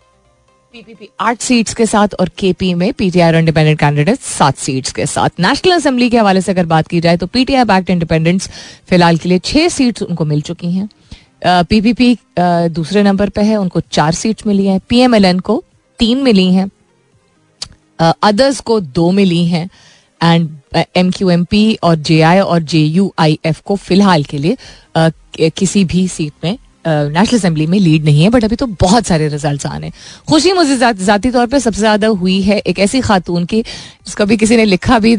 [0.74, 5.40] पीपीपी आठ सीट्स के साथ और केपी में पीटीआई इंडिपेंडेंट कैंडिडेट सात सीट्स के साथ।
[5.40, 8.50] नेशनल असेंबली के हवाले से अगर बात की जाए तो पीटीआई बैक्ड इंडिपेंडेंट्स
[8.90, 10.90] फ़िलहाल के लिए छह सीट्स उनको मिल चुकी हैं।
[11.46, 15.64] पीपीपी दूसरे नंबर पे है, उनको चार सीट्स मिली हैं। पीएमएलएन को
[16.00, 16.70] तीन मिली हैं।
[18.00, 19.70] अदर्स को दो मिली हैं।
[20.22, 20.50] And
[20.98, 24.38] M Q M P और जे आई और जे यू आई एफ़ को फ़िलहाल के
[24.38, 24.58] लिए
[25.50, 29.28] किसी भी सीट में नेशनल असेंबली में लीड नहीं है बट अभी तो बहुत सारे
[29.28, 29.92] रिज़ल्ट आने
[30.30, 34.38] खुशी मुझे जाती तौर पर सबसे ज़्यादा हुई है एक ऐसी खातून की, जिसका भी
[34.38, 35.16] किसी ने लिखा भी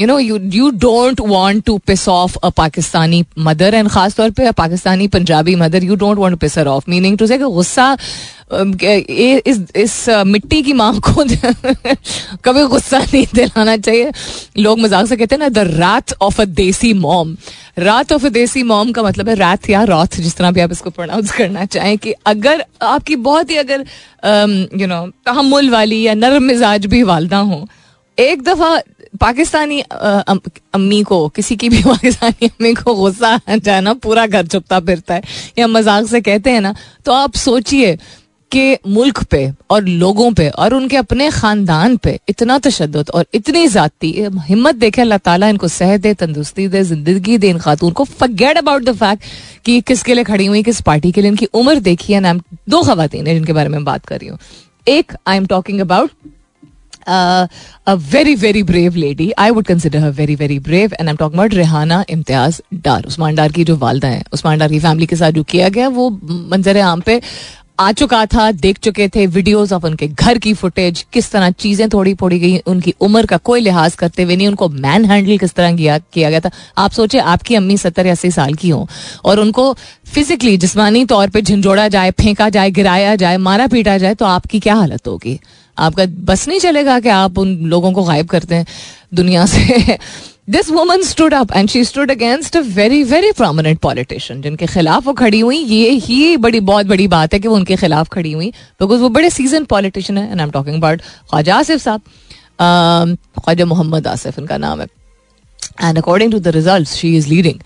[0.00, 4.52] you know you you don't want to piss off a Pakistani mother and खासतौर पर
[4.52, 7.96] Pakistani Punjabi mother you don't want piss off meaning to say गुस्सा
[8.50, 11.24] इस इस मिट्टी की माँ को
[12.44, 14.12] कभी गुस्सा नहीं दिलाना चाहिए।
[14.58, 17.36] लोग मज़ाक से कहते हैं ना, द रात ऑफ़ अ देसी मॉम।
[17.78, 20.72] रात ऑफ़ अ देसी मॉम का मतलब है रात या रॉथ, जिस तरह भी आप
[20.72, 23.84] इसको प्रोनाउंस करना चाहें कि अगर आपकी बहुत ही अगर
[24.80, 27.66] यू नो तहमुल वाली या नरम मिजाज भी वालदा हो,
[28.18, 28.78] एक दफ़ा
[29.20, 34.46] पाकिस्तानी अम्मी को, किसी की भी पाकिस्तानी अम्मी को गुस्सा आ जाए ना पूरा घर
[34.46, 35.22] चुपता फिरता है,
[35.58, 37.96] या मज़ाक से कहते हैं ना तो आप सोचिए
[38.52, 43.66] कि मुल्क पे और लोगों पे और उनके अपने खानदान पे इतना तशद और इतनी
[43.68, 44.12] जाती,
[44.48, 48.58] हिम्मत देखे अल्लाह ताला इनको सेहत दे, तंदुरुस्ती दे, ज़िंदगी दे इन खातून को। फगेट
[48.58, 49.24] अबाउट द फैक्ट
[49.64, 52.82] कि किसके लिए खड़ी हुई, किस पार्टी के लिए, इनकी उम्र देखी है नाम दो
[52.84, 54.38] खातन है जिनके बारे में बात कर रही हूँ।
[54.88, 56.10] एक I am talking about
[57.08, 59.26] a very very brave lady.
[59.38, 63.34] I would consider her very very brave and I'm talking about Rehana Imtiaz Dar Usman
[63.34, 66.08] Dar की जो वालदा है उस्मान डार की फैमिली के साथ जो किया गया, वो
[66.50, 67.20] मंजर आम पे
[67.78, 71.88] आ चुका था, देख चुके थे वीडियोस ऑफ़ उनके घर की फुटेज किस तरह चीज़ें
[71.88, 75.54] थोड़ी फोड़ी गई, उनकी उम्र का कोई लिहाज करते हुए नहीं, उनको मैन हैंडल किस
[75.54, 78.86] तरह किया किया गया था। आप सोचे आपकी अम्मी सत्तर अस्सी साल की हो,
[79.24, 79.72] और उनको
[80.06, 84.60] फिजिकली जिसमानी तौर पे झंझोड़ा जाए, फेंका जाए, गिराया जाए, मारा पीटा जाए तो आपकी
[84.60, 85.38] क्या हालत होगी?
[85.76, 88.66] आपका बस नहीं चलेगा कि आप उन लोगों को गायब करते हैं
[89.14, 89.98] दुनिया से?
[90.48, 95.06] This woman stood up and she stood against a very very prominent politician जिनके खिलाफ
[95.06, 98.32] वो खड़ी हुई। ये ही बड़ी, बहुत बड़ी बात है कि वो उनके खिलाफ खड़ी
[98.32, 103.16] हुई बिकॉज़ वो बड़े सीज़न पॉलिटिशियन है and I am talking about Khawaja Asif sahab
[103.38, 104.86] Khawaja Mohammad Asif इनका नाम है।
[105.82, 107.60] And according to the result she is leading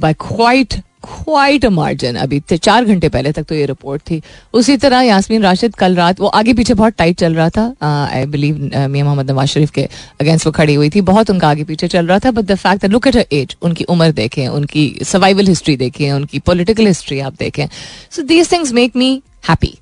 [0.00, 0.74] by quite
[1.06, 4.20] quite a margin अभी चार घंटे पहले तक तो ये रिपोर्ट थी।
[4.54, 8.24] उसी तरह यासमीन राशिद कल रात, वो आगे पीछे बहुत टाइट चल रहा था। आई
[8.26, 9.88] बिलीव मियाँ मोहम्मद नवाज़ शरीफ के
[10.20, 12.84] अगेंस्ट वो खड़ी हुई थी। बहुत उनका आगे पीछे चल रहा था but the fact
[12.86, 17.66] look at age उनकी उम्र देखें, उनकी सर्वाइवल हिस्ट्री देखें, उनकी पोलिटिकल हिस्ट्री आप देखें।
[18.10, 19.10] So these things make me
[19.48, 19.74] happy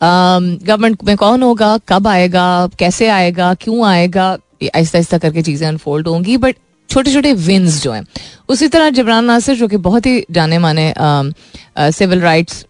[0.00, 6.08] government में कौन होगा, कब आएगा, कैसे आएगा, क्यों आएगा आहिस्ता आहिस्ता करके चीज़ें अनफोल्ड
[6.08, 6.56] होंगी बट
[6.90, 8.04] छोटे छोटे विन्स जो हैं।
[8.48, 10.92] उसी तरह जबरान नासिर, जो कि बहुत ही जाने माने
[11.78, 12.64] सिविल राइट्स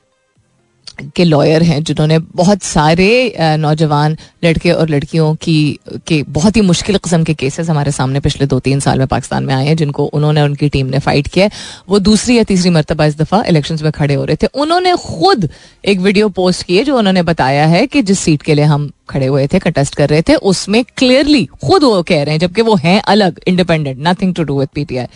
[1.17, 6.97] के लॉयर हैं, जिन्होंने बहुत सारे नौजवान लड़के और लड़कियों की, के बहुत ही मुश्किल
[6.99, 10.05] किस्म के केसेस हमारे सामने पिछले दो तीन साल में पाकिस्तान में आए हैं, जिनको
[10.05, 11.49] उन्होंने उनकी टीम ने फाइट किया
[11.89, 15.49] वो दूसरी या तीसरी मरतबा इस दफ़ा इलेक्शन में खड़े हो रहे थे। उन्होंने खुद
[15.85, 19.27] एक वीडियो पोस्ट किए, जो उन्होंने बताया है कि जिस सीट के लिए हम खड़े
[19.27, 22.75] हुए थे कंटेस्ट कर रहे थे, उसमें क्लियरली खुद वो कह रहे हैं, जबकि वो
[22.77, 25.07] हैं अलग independent nothing to do with PTI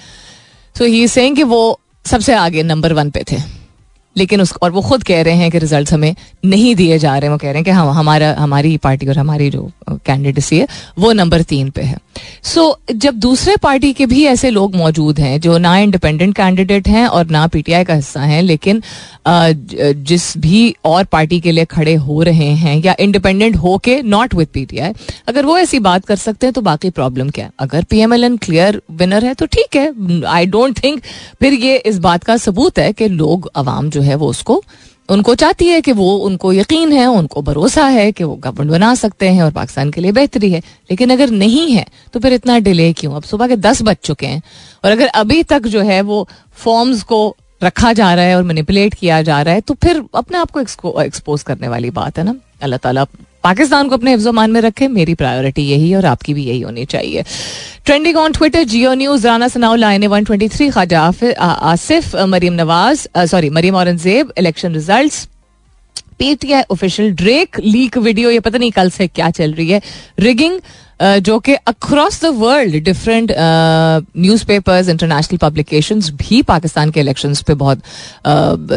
[0.77, 3.37] so he saying कि वो सबसे आगे नंबर वन पे थे।
[4.17, 7.23] लेकिन उस, और वो खुद कह रहे हैं कि रिज़ल्ट हमें नहीं दिए जा रहे
[7.23, 10.67] हैं। वो कह रहे हैं कि हम, हमारा, हमारी पार्टी और हमारी जो कैंडिडेसी है
[10.99, 11.97] वो नंबर तीन पे है।
[12.43, 16.89] सो so, जब दूसरे पार्टी के भी ऐसे लोग मौजूद हैं जो ना इंडिपेंडेंट कैंडिडेट
[16.89, 18.83] हैं और ना पीटीआई का हिस्सा हैं लेकिन
[19.27, 24.35] जिस भी और पार्टी के लिए खड़े हो रहे हैं या इंडिपेंडेंट हो के नॉट
[24.35, 24.93] विद पीटीआई
[25.29, 27.53] अगर वो ऐसी बात कर सकते हैं तो बाकी प्रॉब्लम क्या है?
[27.59, 31.03] अगर पीएमएलएन क्लियर विनर है तो ठीक है। आई डोंट थिंक
[31.41, 34.63] फिर ये इस बात का सबूत है कि लोग आवाम जो है वो उसको
[35.09, 38.95] उनको चाहती है कि वो उनको यकीन है, उनको भरोसा है कि वो गवर्नमेंट बना
[38.95, 42.59] सकते हैं और पाकिस्तान के लिए बेहतरी है। लेकिन अगर नहीं है तो फिर इतना
[42.59, 43.15] डिले क्यों?
[43.15, 44.43] अब सुबह के दस बज चुके हैं
[44.85, 48.95] और अगर अभी तक जो है वो फॉर्म्स को रखा जा रहा है और मैनिपुलेट
[48.95, 52.35] किया जा रहा है तो फिर अपने आप को एक्सपोज करने वाली बात है ना?
[52.63, 53.07] अल्लाह ताला
[53.45, 56.85] पाकिस्तान को अपने हिफ्जमान में रखें, मेरी प्रायोरिटी यही है और आपकी भी यही होनी
[56.87, 57.25] चाहिए।
[57.85, 61.01] Trending on Twitter Geo news Rana सनाओ line one twenty three Khawaja
[61.73, 65.13] Asif Maryam Nawaz sorry Maryam Aurangzeb election result
[66.19, 69.81] PTI official Drake leak video ये पता नहीं कल से क्या चल रही है।
[70.21, 70.61] रिगिंग
[71.03, 73.33] जो कि across the world different
[74.47, 77.83] newspapers international publication भी पाकिस्तान के इलेक्शंस पे बहुत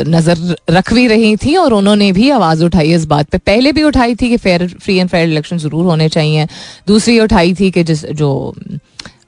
[0.07, 3.83] नज़र रख भी रही थी और उन्होंने भी आवाज़ उठाई इस बात पे। पहले भी
[3.83, 6.47] उठाई थी कि fair free and fair election ज़रूर होने चाहिए।
[6.87, 8.53] दूसरी उठाई थी कि जिस जो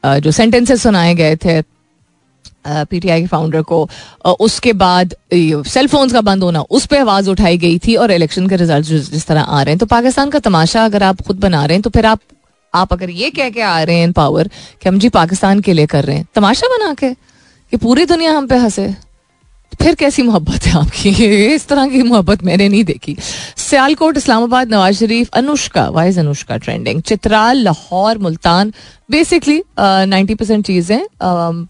[0.06, 1.62] जो सेंटेंसेस सुनाए गए थे
[2.66, 3.88] पीटीआई के फाउंडर को।
[4.40, 8.48] उसके बाद सेल फोन्स का बंद होना, उस पर आवाज़ उठाई गई थी और इलेक्शन
[8.48, 11.66] के रिज़ल्ट जिस तरह आ रहे हैं। तो पाकिस्तान का तमाशा अगर आप खुद बना
[11.66, 12.20] रहे हैं तो फिर आप
[12.74, 14.48] आप अगर ये कह के आ रहे हैं इन पावर
[14.82, 18.32] कि हम जी पाकिस्तान के लिए कर रहे हैं, तमाशा बना के, कि पूरी दुनिया
[18.32, 18.94] हम पे हंसे।
[19.82, 21.10] फिर कैसी मोहब्बत है आपकी?
[21.54, 23.16] इस तरह की मोहब्बत मैंने नहीं देखी।
[23.58, 25.88] Sialkot, Islamabad, Nawaz Sharif, Anushka.
[25.90, 28.74] Why's Anushka trending Chitral Lahore, Multan.
[29.12, 31.02] Basically ninety percent चीज़ें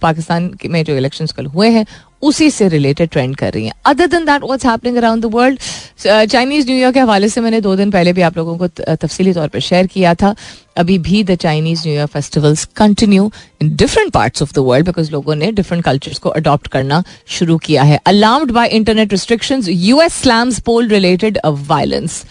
[0.01, 1.85] पाकिस्तान में जो इलेक्शन कल हुए हैं
[2.21, 5.59] उसी से रिलेटेड ट्रेंड कर रही हैं। Other than that what's happening around the world
[5.99, 9.33] Chinese new year के हवाले से मैंने दो दिन पहले भी आप लोगों को तफसीली
[9.33, 10.35] तौर पर शेयर किया था।
[10.77, 15.11] अभी भी the Chinese new year festivals continue in different parts of the world because
[15.11, 20.21] लोगों ने डिफरेंट कल्चर्स को अडॉप्ट करना शुरू किया है। Allowed by internet restrictions US
[20.21, 22.23] slams poll related violence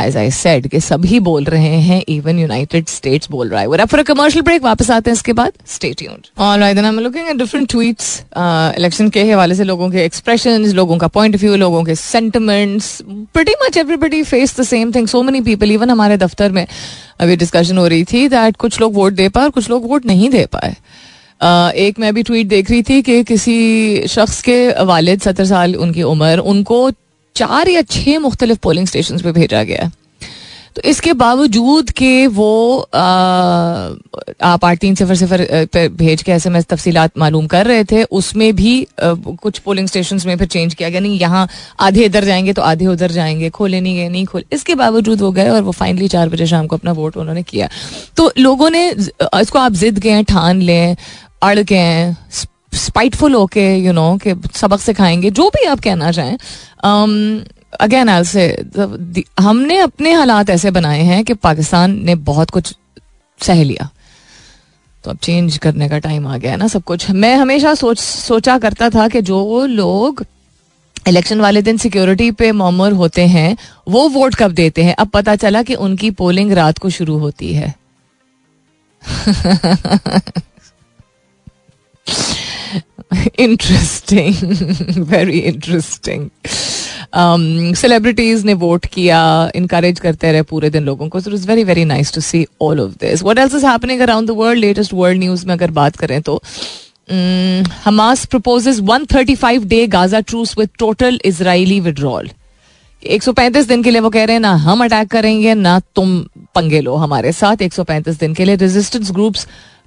[0.00, 3.84] as I said कि सभी बोल रहे हैं इवन यूनाइटेड स्टेट्स बोल रहा है। वो
[3.86, 7.28] फॉर कमर्शियल ब्रेक वापस आते हैं इसके बाद। Stay tuned alright then I am looking
[7.28, 8.22] at different tweets
[8.78, 12.96] election के हवाले से लोगों के एक्सप्रेशंस लोगों का पॉइंट ऑफ़ व्यू लोगों के sentiments
[13.34, 16.66] pretty much everybody face the same thing so many people even हमारे दफ्तर में
[17.20, 20.06] अभी डिस्कशन हो रही थी दैट कुछ लोग वोट दे पाए और कुछ लोग वोट
[20.06, 20.74] नहीं दे पाए।
[21.40, 25.74] Uh, एक मैं भी ट्वीट देख रही थी कि किसी शख्स के वालिद सत्तर साल
[25.76, 26.90] उनकी उम्र उनको
[27.36, 29.90] चार या छह मुख्तलिफ़ पोलिंग स्टेशन पर भेजा गया
[30.76, 36.62] तो इसके बावजूद के वो आप आठ तीन सिफर सिफर पर भेज के ऐसे में
[36.62, 40.88] तफसीलात मालूम कर रहे थे उसमें भी आ, कुछ पोलिंग स्टेशन में फिर चेंज किया
[40.88, 41.48] गया। नहीं यहाँ
[41.80, 45.30] आधे इधर जाएँगे तो आधे उधर जाएँगे खोले नहीं गए नहीं खोले। इसके बावजूद वो
[45.32, 47.68] गए और वो फाइनली चार बजे शाम को अपना वोट उन्होंने किया।
[48.16, 50.96] तो लोगों ने इसको आप जिद गए ठान लें
[51.42, 52.14] अड़ गए
[52.74, 56.38] स्पाइटफुल होके यू नो के सबक सिखाएँगे जो भी आप कहना चाहें।
[57.80, 58.64] अगेन um, से
[59.38, 62.74] हमने अपने हालात ऐसे बनाए हैं कि पाकिस्तान ने बहुत कुछ
[63.40, 63.90] सह लिया।
[65.04, 67.98] तो अब चेंज करने का टाइम आ गया है ना सब कुछ। मैं हमेशा सोच
[67.98, 70.26] सोचा करता था कि जो लोग
[71.08, 73.56] इलेक्शन वाले दिन सिक्योरिटी पे मामूर होते हैं
[73.88, 74.94] वो वोट कब देते हैं?
[74.94, 77.74] अब पता चला कि उनकी पोलिंग रात को शुरू होती है।
[83.38, 86.28] इंटरेस्टिंग वेरी इंटरेस्टिंग
[87.76, 89.20] सेलिब्रिटीज ने वोट किया
[89.54, 92.92] इनकरेज करते रहे पूरे दिन लोगों को is very very nice to see all of
[93.00, 96.20] this what else is happening around the world latest world news में अगर बात करें
[96.22, 96.40] तो
[97.84, 102.30] Hamas proposes 135 day Gaza truce with total Israeli withdrawal
[103.02, 106.18] 135 दिन के लिए वो कह रहे हैं, ना हम अटैक करेंगे, ना तुम
[106.54, 109.46] पंगे लो हमारे साथ। 135 दिन के लिए resistance groups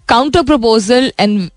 [0.10, 1.50] counter proposal and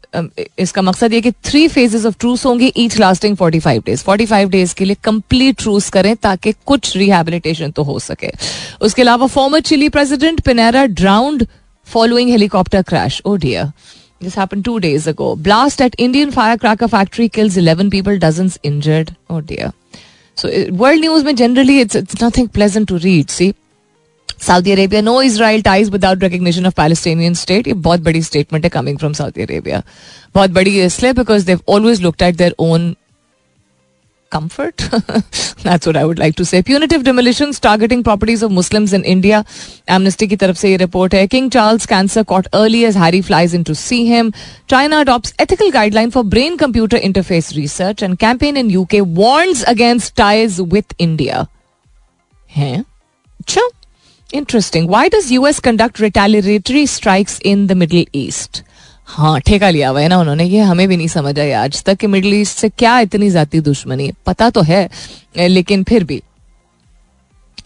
[0.59, 4.74] इसका मकसद ये कि थ्री फेजेस ऑफ़ ट्रूस होंगे ईच लास्टिंग 45 डेज़ 45 डेज़
[4.74, 8.31] के लिए कंप्लीट ट्रूस करें ताकि कुछ रिहेबिलिटेशन तो हो सके।
[8.87, 11.46] उसके अलावा former Chile president Pinera drowned
[11.87, 13.64] following helicopter crash oh dear
[14.22, 19.11] this happen two days ago blast at Indian firecracker factory kills eleven people dozen injured
[19.31, 19.70] oh dear
[20.37, 23.52] so world news में generally it's it's nothing pleasant to read see
[24.38, 28.70] Saudi Arabia no Israel ties without recognition of Palestinian state ये बहुत बड़ी statement है
[28.70, 29.83] coming from Saudi Arabia.
[30.35, 32.94] बहुत बड़ी इसलिए because they always look at their own
[34.33, 34.83] comfort
[35.96, 39.42] I would like to say punitive demolition targeting properties of Muslims in India
[39.90, 43.55] Amnesty की तरफ़ से ये रिपोर्ट है। King Charles cancer caught early as Harry flies
[43.55, 44.33] in to see him
[44.70, 50.16] China adopt ethical guideline for brain computer interface research and campaign in UK के against
[50.16, 51.46] ties with India
[52.51, 52.83] है?
[54.34, 58.62] Interesting why does US conduct retaliatory strikes in the Middle East
[59.08, 61.96] हाँ ठेका लिया हुआ है ना उन्होंने। ये हमें भी नहीं समझ आया आज तक
[61.96, 64.88] कि मिडिल ईस्ट से क्या इतनी जाती दुश्मनी पता तो है
[65.36, 66.22] लेकिन फिर भी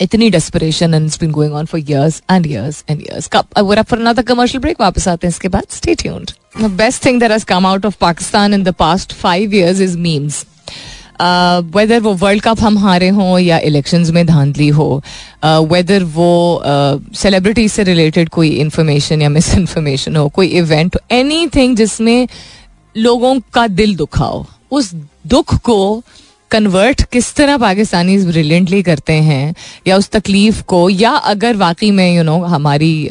[0.00, 4.60] इतनी desperation and been going on for years and years and years for another commercial
[4.60, 6.30] break वापस आते हैं इसके बाद। Stay tuned
[6.76, 10.44] best thing that has come out of Pakistan in the past five years is memes
[11.20, 15.02] whether वो world cup हम हारे हों या इलेक्शंस में धांधली हो
[15.44, 16.30] वेदर वो
[17.16, 22.26] सेलिब्रिटी से रिलेटेड कोई इन्फॉर्मेशन या मिस इन्फॉर्मेशन हो कोई इवेंट एनी थिंग जिसमें
[22.96, 24.94] लोगों का दिल दुखा हो उस
[25.26, 25.80] दुख को
[26.50, 29.54] कन्वर्ट किस तरह पाकिस्तानी ब्रिलियंटली करते हैं
[29.86, 33.08] या उस तकलीफ़ को या अगर वाकई में यू you नो know, हमारी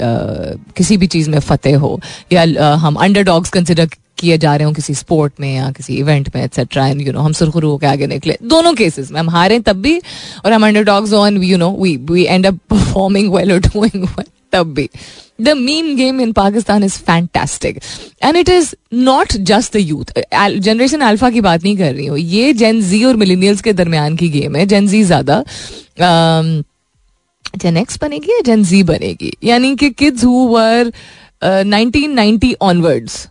[0.78, 2.00] किसी भी चीज़ में फतेह हो
[2.34, 3.88] या हम अंडर डॉग्स कंसिडर
[4.20, 7.20] किए जा रहे हो किसी स्पोर्ट में या किसी इवेंट में एक्सेट्रा एंड यू नो
[7.22, 10.00] हम सुरखुरु होकर आगे निकले। दोनों केसेस में हम हारे तब भी,
[10.46, 14.26] और हम underdogs on you know we we end up performing well और डूइंग वेल
[14.54, 14.90] तब भी।
[15.42, 17.80] The meme game in Pakistan is fantastic
[18.24, 20.12] and it is not just the youth
[20.60, 24.16] generation alpha की बात नहीं कर रही हूँ। ये जेन जी और मिलीनियल्स के दरमियान
[24.16, 25.44] की गेम है। जेन जी ज़्यादा
[27.54, 29.32] जेन एक्स बनेगी या जेन जी बनेगी?
[29.44, 30.92] यानी कि kids who were
[31.44, 33.28] nineteen ninety onwards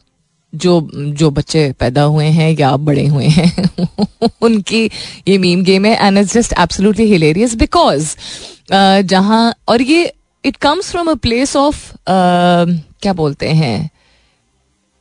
[0.58, 3.68] जो जो बच्चे पैदा हुए हैं या बड़े हुए हैं,
[4.42, 4.84] उनकी
[5.28, 8.14] ये मीम गेम है and it's just absolutely hilarious because
[8.72, 10.12] जहाँ, और ये
[10.44, 13.90] it comes from a place of क्या बोलते हैं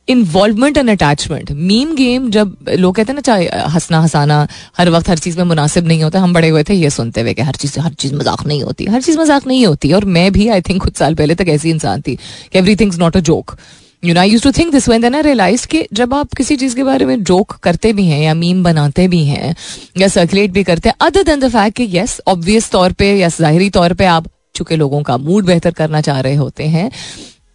[0.08, 4.46] involvement and attachment meme game जब लोग कहते हैं ना, चाहे हंसना, हंसाना,
[4.78, 7.34] हर वक्त हर चीज़ में मुनासिब नहीं होता, हम बड़े हुए थे, ये सुनते हुए
[7.34, 10.30] कि हर चीज़ हर चीज़ मज़ाक नहीं होती, हर चीज़ मज़ाक नहीं होती। और मैं
[10.32, 13.20] भी आई थिंक कुछ साल पहले तक ऐसी इंसान थी कि every things not a
[13.20, 13.56] joke
[14.02, 16.56] you know I use to think this when then I realize कि जब आप किसी
[16.56, 19.54] चीज़ के बारे में जोक करते भी हैं या मीम बनाते भी हैं
[19.98, 23.28] या सर्कुलेट भी करते हैं अदर देन द फैक्ट कि येस ऑब्वियस तौर पर या
[23.28, 26.90] ज़ाहरी तौर पर आप चुके लोगों का मूड बेहतर करना चाह रहे होते हैं,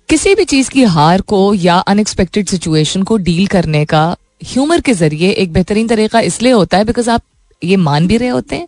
[0.09, 4.05] किसी भी चीज़ की हार को या अनएक्सपेक्टेड सिचुएशन को डील करने का
[4.45, 7.21] ह्यूमर के ज़रिए एक बेहतरीन तरीका इसलिए होता है बिकॉज़ आप
[7.61, 8.67] ये मान भी रहे होते हैं,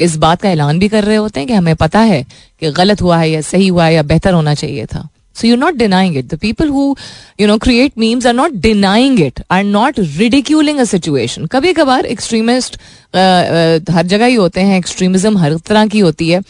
[0.00, 2.22] इस बात का ऐलान भी कर रहे होते हैं कि हमें पता है
[2.60, 5.56] कि गलत हुआ है या सही हुआ है या बेहतर होना चाहिए था। So you
[5.56, 6.94] not denying it the people who
[7.40, 12.06] you know create memes are not denying it are not ridiculing a situation कभी कभार
[12.06, 12.76] एक्सट्रीमिस्ट
[13.90, 16.40] हर जगह ही होते हैं एक्सट्रीमिज्म हर तरह की होती है,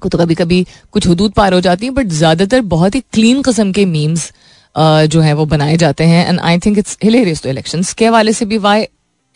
[0.00, 3.42] को तो कभी कभी कुछ हदूद पार हो जाती है बट ज़्यादातर बहुत ही क्लीन
[3.42, 4.30] कस्म के मीम्स
[5.08, 8.32] जो है वो बनाए जाते हैं and I think it's hilarious to election के हवाले
[8.32, 8.86] से भी why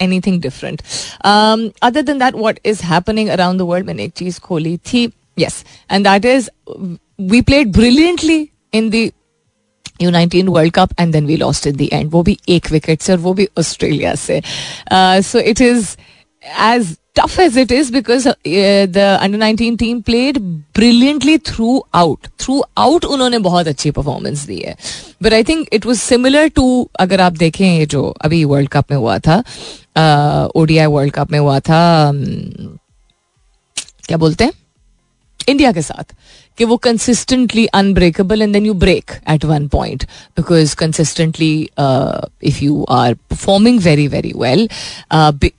[0.00, 0.82] anything different
[1.22, 5.08] other than that what is happening around the world मैंने एक चीज़ खोली थी.
[5.38, 6.48] Yes and that is
[7.30, 9.10] we played brilliantly in the
[10.02, 13.00] U nineteen world cup and then we lost in the end वो भी एक wicket
[13.00, 14.40] से और वो भी ऑस्ट्रेलिया से।
[14.92, 15.96] So it is
[16.60, 18.34] as tough as it is because uh,
[18.96, 20.36] the under 19 team played
[20.72, 22.28] brilliantly throughout.
[22.38, 24.76] Throughout उन्होंने बहुत अच्छी परफॉर्मेंस दी है।
[25.22, 26.66] But I think it was similar to
[27.00, 29.38] अगर आप देखें ये जो अभी वर्ल्ड कप में हुआ था
[30.56, 32.78] ओडीआई वर्ल्ड कप में हुआ था um,
[34.06, 34.52] क्या बोलते हैं?
[35.48, 36.14] इंडिया के साथ।
[36.58, 40.04] कि वो consistently unbreakable and then you break at one point
[40.36, 41.52] because consistently
[42.42, 44.68] if you are performing very very well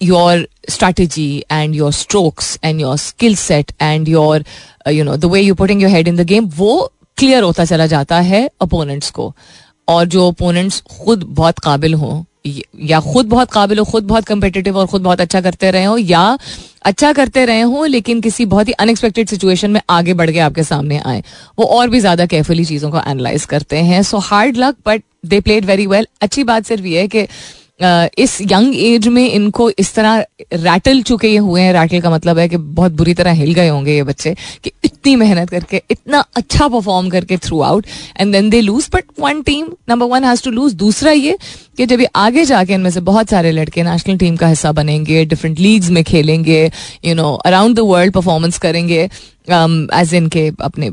[0.04, 5.30] your strategy and your strokes and your skill set and your uh, you know the
[5.34, 9.10] way you putting your head in the game वो clear होता चला जाता है opponents
[9.12, 9.34] को।
[9.88, 14.78] और जो opponents खुद बहुत काबिल हों या खुद बहुत काबिल हो, खुद बहुत कम्पिटेटिव
[14.78, 16.38] और खुद बहुत अच्छा करते रहे हो, या
[16.84, 20.64] अच्छा करते रहे हो, लेकिन किसी बहुत ही अनएक्सपेक्टेड सिचुएशन में आगे बढ़ के आपके
[20.64, 21.24] सामने आए।
[21.60, 25.40] वो और भी ज़्यादा केयरफुली चीज़ों को एनालाइज करते हैं। So hard luck but they
[25.42, 27.28] played very well अच्छी बात सिर्फ़ ये है कि
[27.82, 32.48] इस यंग एज में इनको इस तरह रैटल चुके हुए हैं। रैटल का मतलब है
[32.50, 36.68] कि बहुत बुरी तरह हिल गए होंगे ये बच्चे कि इतनी मेहनत करके, इतना अच्छा
[36.68, 37.86] परफॉर्म करके throughout
[38.20, 41.38] and then they lose but one team number one has to lose दूसरा ये
[41.78, 45.26] कि जब ये आगे जाके इनमें से बहुत सारे लड़के नेशनल टीम का हिस्सा बनेंगे
[45.26, 46.64] डिफरेंट लीग्स में खेलेंगे
[47.06, 49.10] you know around the world performance करेंगे
[49.52, 50.92] एज इन के अपने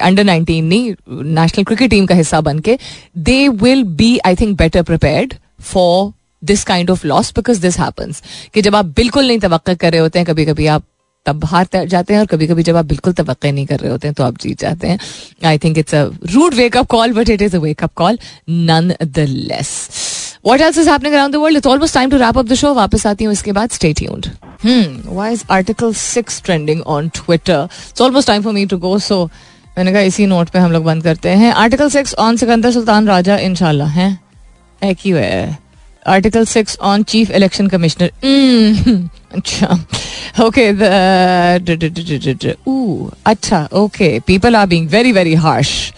[0.00, 0.92] अंडर नाइनटीन नहीं
[1.34, 2.78] नेशनल क्रिकेट टीम का हिस्सा बन के
[3.18, 6.12] they will be I think better prepared for
[6.44, 8.22] this kind of loss because this happens
[8.54, 10.82] कि जब आप बिल्कुल नहीं तो कर रहे होते हैं कभी कभी आप
[11.26, 14.08] तब हार जाते हैं और कभी कभी जब आप बिल्कुल तो नहीं कर रहे होते
[14.08, 14.98] हैं तो आप जीत जाते हैं।
[15.44, 18.18] I think it's a rude wake up call but it is a wake up call
[19.28, 19.68] nonetheless
[20.46, 22.72] what else is happening around the world it's almost time to wrap up the show
[22.74, 23.70] वापस आती हूँ इसके बाद.
[23.70, 24.26] Stay tuned
[25.06, 29.28] why is article six trending on Twitter it's almost time for me to go so
[29.78, 33.06] मैंने कहा, इसी note पे हम लोग बंद करते हैं। आर्टिकल 6 ऑन सिकंदर सुल्तान
[33.08, 34.18] राजा, इंशाल्लाह, है?
[36.06, 38.10] Article 6 on chief election commissioner
[39.34, 39.66] अच्छा।
[40.44, 40.66] ओके
[43.26, 45.92] अच्छा okay people are being very very harsh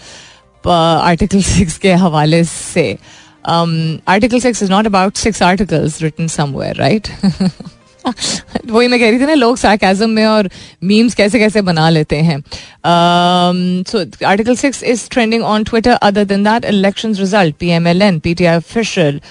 [0.63, 2.87] article 6 के हवाले से।
[3.47, 7.07] Article six is not about six articles written somewhere right
[8.71, 10.49] वही मैं कह रही थी ना, लोग सार्केजम में और
[10.83, 12.39] मीम्स कैसे कैसे बना लेते हैं।
[13.87, 18.01] So article six is trending on Twitter other than that election result P M L
[18.01, 19.21] N P T I official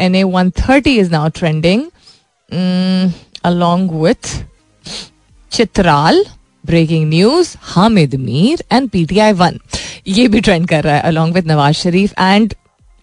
[0.00, 1.82] N A one thirty is now trending
[3.44, 4.36] along with
[5.52, 6.24] Chitral
[6.64, 9.58] breaking news Hamid Mir and P T I one
[10.08, 12.54] ये भी trend कर रहा है along with Nawaz Sharif and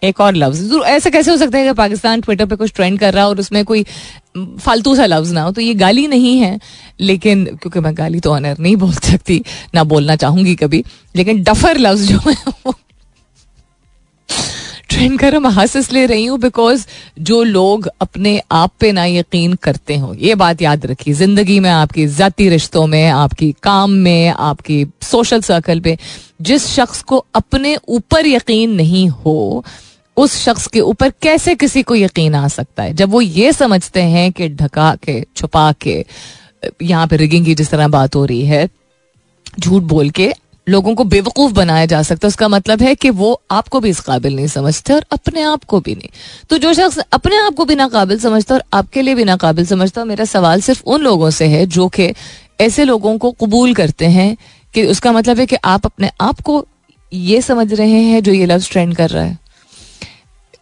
[0.02, 3.12] एक और लफ्ज ऐसा कैसे हो सकता है कि पाकिस्तान ट्विटर पे कुछ ट्रेंड कर
[3.14, 3.84] रहा है और उसमें कोई
[4.36, 5.50] फालतू सा लफ्ज ना हो?
[5.52, 6.58] तो ये गाली नहीं है,
[7.00, 9.42] लेकिन, क्योंकि मैं गाली तो ऑनर नहीं बोल सकती,
[9.74, 10.84] ना बोलना चाहूँगी कभी,
[11.16, 12.36] लेकिन डफर लफ्ज जो है
[12.66, 12.74] वो
[14.88, 16.86] ट्रेंड कर मैं हंस इसलिए रही हूँ बिकॉज़
[17.20, 21.70] जो लोग अपने आप पे ना यकीन करते हो, ये बात याद रखिए। ज़िंदगी में,
[21.70, 25.96] आपकी जाती रिश्तों में, आपकी काम में, आपकी सोशल सर्कल पे,
[26.42, 29.64] जिस शख्स को अपने ऊपर यकीन नहीं हो
[30.16, 32.94] उस शख्स के ऊपर कैसे किसी को यकीन आ सकता है?
[32.94, 36.04] जब वो ये समझते हैं कि ढका के, छुपा के,
[36.82, 38.68] यहाँ पे रिगिंग की जिस तरह बात हो रही है,
[39.60, 40.32] झूठ बोल के
[40.66, 44.00] लोगों को बेवकूफ़ बनाया जा सकता है, उसका मतलब है कि वो आपको भी इस
[44.00, 46.08] काबिल नहीं समझते और अपने आप को भी नहीं।
[46.50, 49.36] तो जो शख्स अपने आप को भी ना काबिल समझता और आपके लिए भी ना
[49.36, 52.12] काबिल समझता मेरा सवाल सिर्फ़ उन लोगों से है जो कि
[52.60, 54.36] ऐसे लोगों को कबूल करते हैं
[54.74, 56.64] कि उसका मतलब है कि आप अपने आप को
[57.12, 59.38] ये समझ रहे हैं जो ये लव ट्रेंड कर रहा है।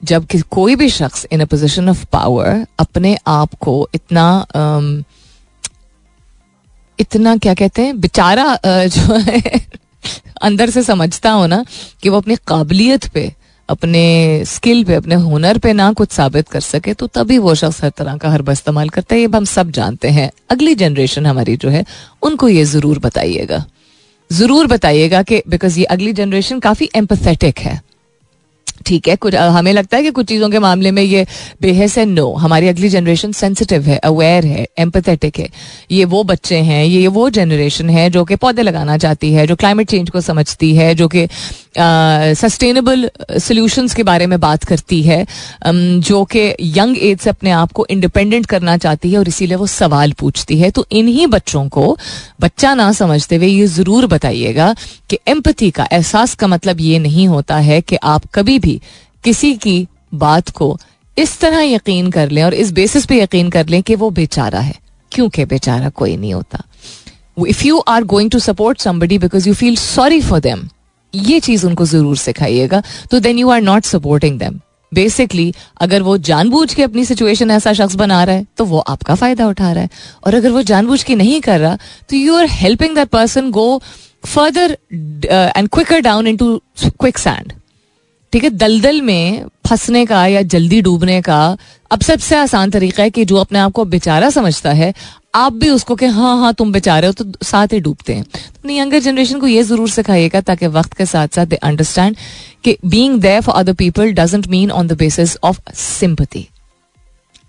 [0.04, 4.26] जब कि कोई भी शख्स in a position of power अपने आप को इतना
[4.56, 5.04] um,
[6.98, 9.60] इतना क्या कहते हैं बेचारा जो है
[10.42, 11.64] अंदर से समझता हो ना
[12.02, 13.32] कि वो अपनी काबिलियत पे
[13.68, 14.02] अपने
[14.46, 17.90] स्किल पे अपने हुनर पे ना कुछ साबित कर सके तो तभी वो शख्स हर
[17.98, 21.68] तरह का हर इस्तेमाल करता है। ये हम सब जानते हैं। अगली जनरेशन हमारी जो
[21.68, 21.84] है
[22.22, 23.64] उनको ये ज़रूर बताइएगा।
[24.30, 27.80] ज़रूर बताइएगा कि बिकॉज़ ये अगली जनरेशन काफ़ी एम्पथेटिक है।
[28.86, 31.26] ठीक है, कुछ हमें लगता है कि कुछ चीज़ों के मामले में ये
[31.62, 35.48] बेहस है नो हमारी अगली जनरेशन सेंसिटिव है अवेयर है एम्पथेटिक है.
[35.90, 39.56] ये वो बच्चे हैं, ये वो जनरेशन है जो कि पौधे लगाना चाहती है, जो
[39.56, 41.26] क्लाइमेट चेंज को समझती है, जो कि
[41.76, 43.08] सस्टेनेबल
[43.38, 45.24] सोल्यूशंस के बारे में बात करती है
[45.66, 46.40] जो कि
[46.76, 50.58] यंग एज से अपने आप को इंडिपेंडेंट करना चाहती है और इसीलिए वो सवाल पूछती
[50.58, 50.70] है.
[50.70, 51.96] तो इन्हीं बच्चों को
[52.40, 54.74] बच्चा ना समझते हुए ये ज़रूर बताइएगा
[55.10, 58.73] कि एम्पथी का एहसास का मतलब ये नहीं होता है कि आप कभी भी
[59.24, 60.76] किसी की बात को
[61.16, 64.60] इस तरह यकीन कर लें और इस बेसिस पे यकीन कर लें कि वो बेचारा
[64.60, 64.74] है।
[65.12, 66.62] क्योंकि बेचारा कोई नहीं होता?
[67.38, 70.68] If you are going to support somebody because you feel sorry for them
[71.14, 74.60] ये चीज़ उनको ज़रूर सिखाइएगा तो then you are not supporting them
[74.92, 79.14] basically अगर वो जानबूझ के अपनी सिचुएशन ऐसा शख्स बना रहा है तो वो आपका
[79.14, 79.90] फ़ायदा उठा रहा है।
[80.26, 81.78] और अगर वो जानबूझ के नहीं कर रहा
[82.10, 83.82] तो you are helping that person go
[84.26, 86.56] further and quicker down into
[87.18, 87.52] quicksand
[88.34, 91.56] ठीक है, दलदल में फंसने का या जल्दी डूबने का
[91.90, 94.92] अब सबसे आसान तरीका है कि जो अपने आप को बेचारा समझता है,
[95.34, 98.68] आप भी उसको कि हाँ हाँ तुम बेचारे हो तो साथ ही डूबते हैं। तो
[98.70, 102.16] यंगर जनरेशन को ये ज़रूर सिखाइएगा ताकि वक्त के साथ साथ दे अंडरस्टैंड
[102.64, 106.46] कि being there for other people doesn't mean on the basis of sympathy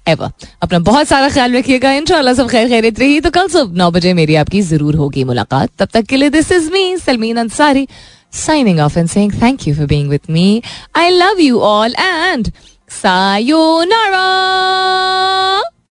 [0.05, 0.31] ever
[0.61, 4.13] अपना बहुत सारा ख्याल रखिएगा, इंशाल्लाह सब खैर खैरियत रही। तो कल सुबह नौ बजे
[4.13, 7.87] मेरी आपकी ज़रूर होगी मुलाकात। तब तक के लिए this is me Salmeen Ansari.
[8.35, 10.61] signing off and saying thank you for being with me.
[10.93, 12.51] I love you all and
[12.87, 14.15] sayonara.